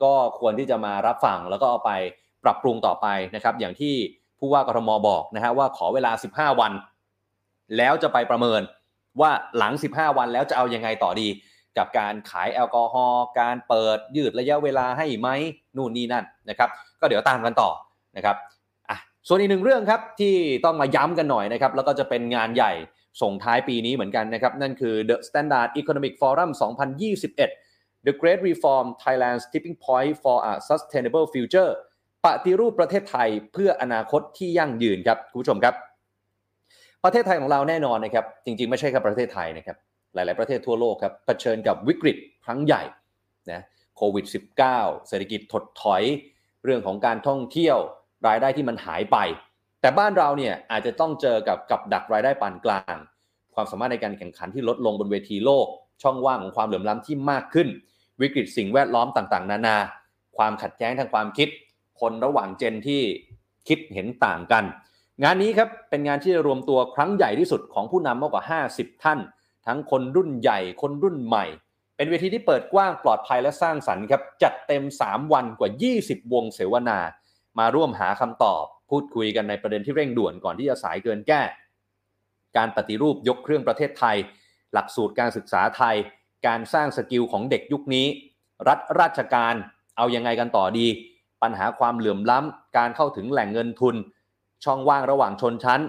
[0.03, 1.91] ก็ควรที่จะมารับฟังแล้วก็เอาไป
[2.43, 3.95] ปรับปรุงต่อไปนะครับอย่างที่
[4.41, 6.71] ผู้ว่ากทมบอกนะฮะว่าขอเวลา 15 วัน
[7.77, 8.61] แล้วจะไปประเมิน
[9.21, 11.27] ว่าหลัง 15 วันแล้วจะเอายังไงต่อดี
[11.77, 15.29] กับการขายแอลกอฮอล์การเปิดยืดระยะเวลาให้ไหม
[15.77, 16.69] นู่นนี่นั่นนะครับ
[17.01, 17.69] ก็เดี๋ยวตามกันต่อ
[18.17, 18.35] นะครับ
[18.89, 20.35] อะส่วนอีกหนึ่งเรื่องครับที่
[20.65, 22.73] ต้องมาย้ำกันหน่อยนะครับ แล้วก็จะเป็นงานใหญ่
[23.21, 26.49] ส่งท้ายปีนี้เหมือนกันนะครับ นั่นคือ The Standard Economic Forum
[27.13, 31.71] 2021 The Great Reform Thailand's Tipping Point for a Sustainable Future
[32.25, 35.75] ปฏิรูปประเทศไทยเพื่ออนาคตที่ยั่งยืนครับคุณผู้ชมครับ
[37.03, 39.77] ประเทศไทยของเราแน่นอนนะครับ จริงๆ ไม่ใช่แค่ประเทศไทยนะครับ
[40.13, 42.83] หลาย ๆ ประเทศทั่วโลกครับเผชิญกับวิกฤตครั้งใหญ่
[43.51, 43.61] นะ
[43.97, 44.25] โควิด
[44.65, 46.03] -19 เศรษฐกิจถดถอย
[46.63, 47.77] เรื่องของการท่องเที่ยว
[48.27, 49.17] รายได้ที่มันหายไป
[49.81, 52.95] แต่บ้านเราเนี่ยอาจจะต้องเจอกับกับดักรายได้ปานกลาง
[53.55, 55.67] ความสามารถในการแข่งขันที่ลดลงบนเวทีโลก
[56.03, 57.67] ช่องว่างของความเหลื่อมล้ำที่มากขึ้น
[58.21, 59.77] วิกฤตสิ่งแวดล้อมต่าง ๆ นานา
[60.37, 61.49] ความขัดแย้งทางความคิด
[62.01, 63.01] คนระหว่างเจนที่
[63.67, 64.63] คิดเห็นต่างกัน
[65.23, 68.43] งานนี้ครับเป็นงานที่จะรวมตัวครั้งใหญ่ที่สุดของผู้นำมากกว่า
[68.73, 69.19] 50 ท่าน
[69.67, 71.45] ทั้งคนรุ่นใหญ่คนรุ่นใหม่
[71.95, 75.69] เป็นเวทีที่เปิดกว้างปลอดภัยและสร้างสรรค์ครับจัดเต็ม 3 วันกว่า
[76.01, 76.99] 20 วงเสวนา
[77.59, 81.41] มาร่วมหาคำตอบ พูดคุยกันในประเด็นที่เร่งด่วนก่อนที่จะสายเกินแก้
[82.57, 84.17] การปฏิรูปยกเครื่องประเทศไทย
[84.73, 85.95] หลักสูตรการศึกษาไทย
[86.47, 88.07] การสร้าง skill ของเด็กยุคนี้
[88.67, 89.55] รัฐราชการ
[89.97, 90.87] เอายังไงกันต่อดี
[91.43, 93.95] ปัญหาความเหลื่อมล้ำการเข้าถึงแหล่งเงินทุน
[94.63, 95.81] ช่องว่างระหว่างชนชั้น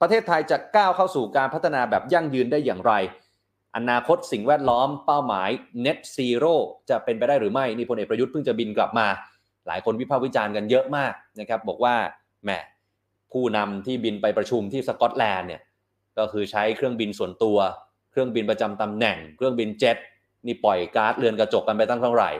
[0.00, 2.92] ประเทศไทยจะก้าวเข้าสู่การพัฒนาแบบยั่งยืนได้อย่างไร
[3.76, 5.50] อนาคตสิ่งแวดล้อมเป้าหมาย
[5.84, 6.54] net zero
[6.90, 9.06] จะเป็นไปได้หรือไม่นี่พลเอกประยุทธ์เพิ่งจะบินกลับมา
[9.66, 11.94] หลายคนวิพากษ์วิจารณ์กันเยอะมากนะครับบอกว่า
[12.44, 12.50] แหม
[13.32, 15.62] ผู้นำที่บินไปประชุมที่สกอตแลนด์เนี่ย
[16.18, 17.58] ก็คือใช้เครื่องบินส่วนตัว
[18.10, 19.96] เครื่องบินประจำตำแหน่ง เครื่องบินเจ็ต
[20.46, 22.30] นี่ปล่อยก๊าซเรือนกระจกกันไปตั้งเท่าไหร่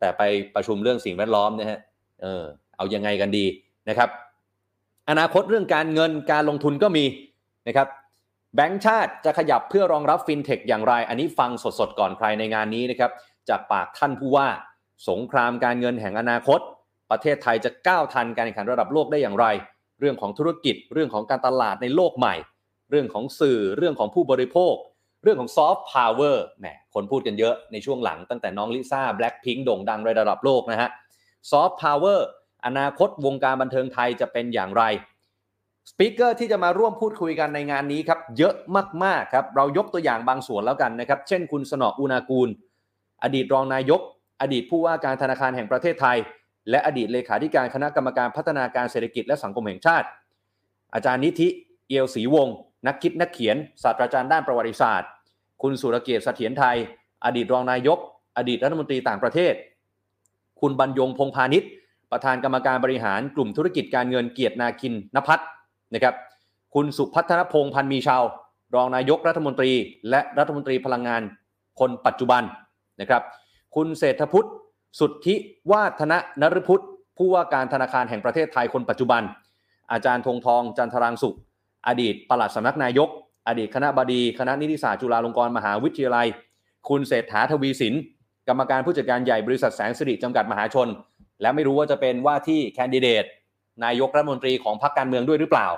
[0.00, 0.22] แต่ไป
[0.54, 1.80] ประชุมเรื่องสิ่งแวดล้อมนะฮะ
[2.22, 2.44] เออ
[2.76, 3.44] เอายังไงกันดี
[3.88, 4.08] นะครับ
[5.10, 7.04] อนาคตเรื่องการเงินการลงทุนก็มี
[7.68, 7.88] นะครับ
[8.54, 13.10] แบงก์ชาติจะขยับเพื่อรองรับฟินเทคอย่างไร อันนี้ฟังสดๆก่อนใครในงานนี้นะครับ
[13.48, 14.48] จากปากท่านผู้ว่า
[15.08, 16.60] สงครามการเงินแห่งอนาคต
[17.10, 19.46] ประเทศไทยจะก้าวทันการแข่งขันระดับโลกได้อย่างไร
[20.00, 22.34] เรื่องของธุรกิจ เรื่องของการตลาดในโลกใหม่
[22.90, 24.74] เรื่องของสื่อเรื่องของผู้บริโภค
[25.22, 30.88] เรื่องของซอฟต์พาวเวอร์แหมคนพูดกันเยอะในช่วงหลังตั้งแต่น้องลิซ่าแบล็คพิงค์โด่งดังระดับโลกนะฮะ
[31.50, 32.28] ซอฟต์พาวเวอร์
[32.66, 34.82] อนาคตวงการบันเทิงไทยจะเป็นอย่างไร
[35.90, 38.54] speaker ที่จะมาร่วมพูดคุยกันในงานนี้ครับ เยอะ
[39.04, 42.48] มากๆครับ เรายกตัวอย่างบางส่วนแล้วกันนะครับ เช่นคุณเสนาะ อูนากูล
[43.22, 44.00] อดีตรองนายก
[44.42, 46.18] อดีตผู้ว่าการธนาคารแห่งประเทศไทย
[46.70, 50.06] และอดีตเลขาธิการคณะกรรมการพัฒนาการเศรษฐกิจและสังคมแห่งชาติ
[50.94, 51.48] อาจารย์นิธิ
[51.88, 55.08] เอียวศรีวงศ์นักคิดนักเขียน ศาสตราจารย์ด้านประวัติศาสตร์
[55.62, 56.76] คุณสุรเกียรติเสถียรไทย
[57.24, 57.98] อดีตรองนายก
[58.38, 59.54] อดีตรัฐมนตรีต่างประเทศ
[60.60, 61.70] คุณบรรยงพงพาณิชย์
[62.12, 65.44] ประธานกรรมการบริหารกลุ่มธุรกิจการเงินเกียรตินาคินนภัทร
[65.94, 66.14] นะครับ
[66.74, 68.22] คุณสุพัฒนพงพันมีชาว
[68.74, 69.70] รองนายกรัฐมนตรี
[70.10, 71.22] และรัฐมนตรีพลังงาน
[71.80, 72.42] คนปัจจุบัน
[73.00, 73.22] นะครับ
[73.76, 74.48] คุณเศรษฐพุทธ
[75.00, 75.34] สุทธิ
[75.70, 76.84] วาฒนนรพุทธ
[77.18, 79.22] ผู้ว่าการธนาคารแห่งประเทศไทยคนปัจจุบัน
[79.92, 81.36] อาจารย์ธงทองจันทรางสุข
[81.88, 83.08] อดีตปลัดสำนักนายก
[83.48, 86.26] อดีตคณะบดี คณะนิติศาสตร์จุฬาลงกรณ์มหาวิทยาลัย
[86.88, 87.94] คุณเศรษฐาทวีสิน
[88.48, 90.88] กรรมการผู้จัดการใหญ่บริษัทแสงสิริจำกัดมหาชน
[91.42, 93.24] และไม่รู้ว่าจะเป็นว่าที่แคนดิเดต
[93.84, 95.68] นายกรัฐมนตรีของพรรคการเมืองด้วยหรือเปล่า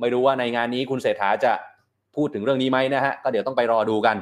[0.00, 1.52] ไม่รู้ว่าในงานนี้คุณเศรษฐาจะ
[2.16, 4.16] พูดถึงเรื่องนี้ไหมนะฮะก็เดี๋ยวต้องไปรอดูกัน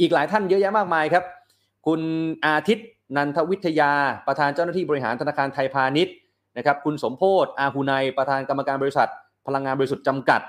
[0.00, 1.24] อีกหลายท่านเยอะแยะมากมายครับ
[1.86, 2.00] คุณ
[2.46, 3.92] อาทิตย์นันทวิทยา
[4.26, 6.14] ประธานเจ้าหน้าที่บริหารธนาคารไทยพาณิชย์
[6.56, 9.08] นะครับคุณสมโพศอาหุไนประธานกรรมการบริษัท
[9.46, 10.40] พลังงานบริสุทธิ์จำกัด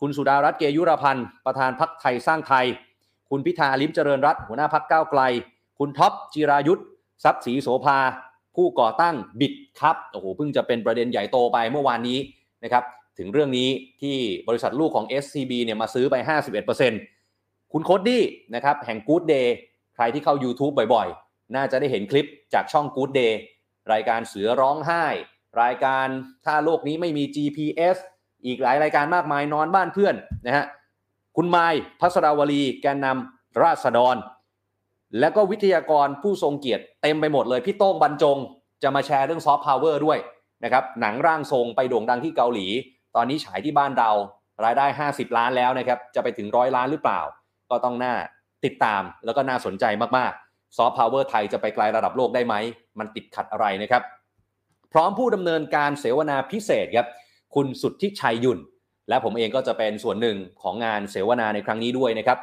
[0.00, 2.66] คุณสุดารัตน์เกยุราพันธุ์ประธานพรรคไทยสร้างไทย
[3.30, 5.20] คุณพิธาลิมเจริญรัตน์หัวหน้าพรรคก้าวไกล
[5.78, 6.82] คุณท็อปจิรายุส
[7.24, 7.98] ทรัพย์ศรีโสภา
[8.56, 12.18] ผู้ก่อตั้ง Bitkub โอ้โหเพิ่งจะเป็นประเด็นใหญ่โตไปเมื่อวานนี้
[12.64, 12.84] นะครับ
[13.18, 13.68] ถึงเรื่องนี้
[14.02, 14.16] ที่
[14.48, 16.14] บริษัทลูกของ SCB เนี่ยมาซื้อไป
[16.94, 18.22] 51%คุณโคดดี้
[18.54, 19.48] นะครับแห่ง Good Day
[19.94, 23.32] ใครที่เข้า YouTube บ่อยๆ น่าจะได้เห็นคลิปจากช่อง Good Day
[23.92, 25.06] รายการเสือร้องไห้
[25.62, 26.06] รายการ
[26.44, 27.96] ถ้าโลกนี้ไม่มี GPS
[28.46, 30.14] อีกหลายรายการมากมายนอนบ้านเพื่อน
[30.46, 30.64] นะฮะ
[31.36, 34.16] คุณไมค์พัสราวลีแกนนำราษฎร
[35.18, 38.38] แล้วก็วิทยากรผู้ทรงเกียรติเต็มไปหมดเลย พี่โต้งบรรจง
[38.82, 40.18] จะมาแชร์เรื่องซอฟต์พาวเวอร์ด้วย
[40.64, 42.66] นะครับหนังร่างทรงไปโด่งดังที่เกาหลี
[43.16, 44.10] ตอนนี้ฉายที่บ้านเรา
[44.64, 47.20] รายได้ 50 ล้านแล้วนะครับจะไปถึงร้อยล้านหรือเปล่า
[47.70, 48.14] ก็ต้องน่า
[48.64, 49.84] ติดตามแล้วก็น่าสนใจ
[50.16, 52.54] มากๆซอฟต์พาวเวอร์ไทยจะไปไกลระดับโลกได้ไหม
[52.98, 54.02] มันติดขัดอะไรนะครับ
[54.92, 57.08] พร้อมผู้ดำเนินการเสวนาพิเศษครับ
[57.54, 58.58] คุณสุทธิชัยยุน
[59.08, 62.38] และผมเองก็จะเป็นส่วนหนึ่งของงานเสวนาในครั้งนี้ด้วยนะครับ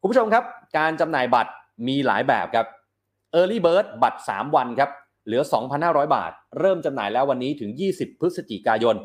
[0.00, 0.44] คุณผู้ชมครับ
[0.78, 1.52] การจำหน่ายบัตร
[1.86, 2.66] มีหลายแบบครับ
[3.34, 4.90] Early Bird บัตร 3 วันครับ
[5.26, 5.42] เหลือ
[5.78, 8.96] 2,500 บาท เริ่มจำหน่ายแล้ววันนี้ถึง 20 พฤศจิกายน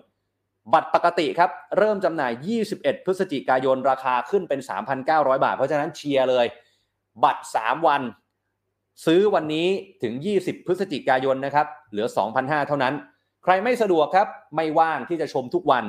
[0.74, 2.32] บัตรปกติครับ เริ่มจำหน่าย
[2.72, 4.60] 21 พฤศจิกายน ราคาขึ้นเป็น
[5.02, 6.46] 3,900 บาท เพราะฉะนั้นเชียร์เลย
[7.24, 8.02] บัตร 3 วัน
[9.06, 9.68] ซื้อวันนี้
[10.04, 12.08] ถึง 20 พฤศจิกายนนะครับ เหลือ
[12.38, 12.94] 2,500 เท่านั้น
[13.44, 15.84] ใครไม่สะดวกครับ ไม่ว่างที่จะชมทุกวัน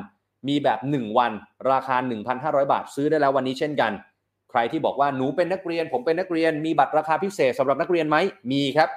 [0.48, 1.32] มีแบบ 1 วัน
[1.70, 1.96] ราคา
[2.34, 3.92] 1,500 บาท ซื้อได้แล้ววันนี้เช่นกัน
[4.50, 8.16] ใครที่บอกว่าหนูเป็นนักเรียน ผมเป็นนักเรียน มีบัตรราคาพิเศษสำหรับนักเรียนไหม
[8.52, 8.88] มีครับ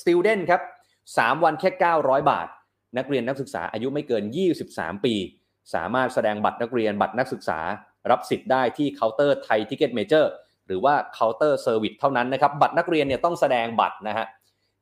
[0.00, 0.62] Student ครับ
[1.04, 2.48] 3วันแค่ 900 บาท
[2.98, 4.24] นักเรียนนักศึกษาอายุไม่เกิน
[4.64, 5.14] 23 ปี
[5.74, 7.60] สามารถแสดงบัตรนักเรียนบัตรนักศึกษา
[8.10, 10.30] รับสิทธิ์ได้ที่เคาน์เตอร์ Thai Ticket Major
[10.66, 14.26] หรือว่าเคาน์เตอร์เซอร์วิสเท่านั้นนะครับ บัตรนักเรียนเนี่ยต้องแสดงบัตรนะฮะ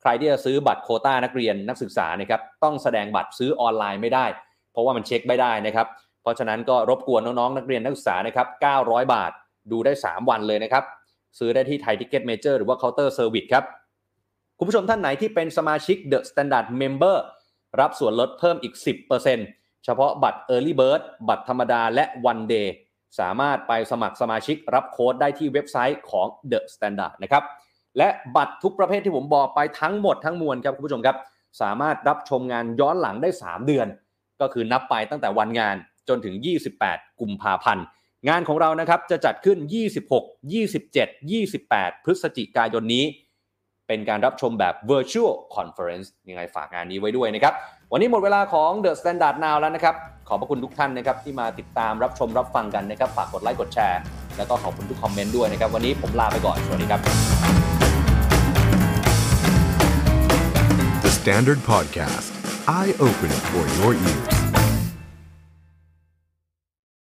[0.03, 4.27] ใครที่จะซื้อบัตรโควตานักเรียนนักศึกษานะครับต้องแสดงบัตรซื้อออนไลน์ไม่ได้
[4.73, 5.87] เพราะว่ามันเช็คไม่ได้นะครับ
[6.23, 8.47] เพราะฉะนั้นก็รบกวนน้องๆนักเรียนนักศึกษานะครับ
[8.81, 9.33] 900 บาท
[9.71, 10.85] ดูได้ 3 วันเลยนะครับ
[11.39, 13.65] ซื้อได้ที่ Thai Ticket Major หรือว่าเคาน์เตอร์เซอร์วิสครับ
[14.59, 17.17] คุณผู้ชมท่านไหนที่เป็นสมาชิก The Standard Member
[17.81, 18.75] รับส่วนลดเพิ่มอีก
[19.29, 22.69] 10%เฉพาะบัตร Early Bird บัตรธรรมดาและ One Day
[23.19, 27.45] สามารถไปสมัครสมาชิกรับโค้ดได้ที่เว็บไซต์ของ The Standard นะครับ
[27.99, 31.17] และบัตรทุกประเภทที่ผมบอกไปทั้งหมดทั้งมวลครับคุณผู้ชมครับ
[31.63, 33.87] สามารถรับชมงานย้อนหลังได้ 3 เดือน
[34.41, 35.75] ก็คือนับไปตั้งแต่วันงาน
[36.09, 36.35] จนถึง
[36.79, 37.85] 28 กุมภาพันธ์
[38.29, 39.59] งานของเรานะครับจะจัดขึ้น
[40.05, 43.05] 26 27 28 พฤศจิกายนนี้
[43.89, 47.55] เป็นการรับชมแบบ virtual conference ยังไงฝากงานนี้ไว้ด้วยนะครับ
[47.93, 49.95] วันนี้หมดเวลาของ The Standard Now แล้วนะครับ
[50.29, 54.01] ขอบพระคุณทุกท่านนะครับที่มาติดตามรับชมรับฟังกันนะครับ ฝากกดไลค์กดแชร์
[54.37, 57.01] แล้วก็ขอบคุณทุกคอมเมนต์ด้วยนะครับ วันนี้ผมลาไปก่อน สวัสดีครับ
[61.05, 62.29] The Standard Podcast,
[62.79, 64.36] eye Open for your ears.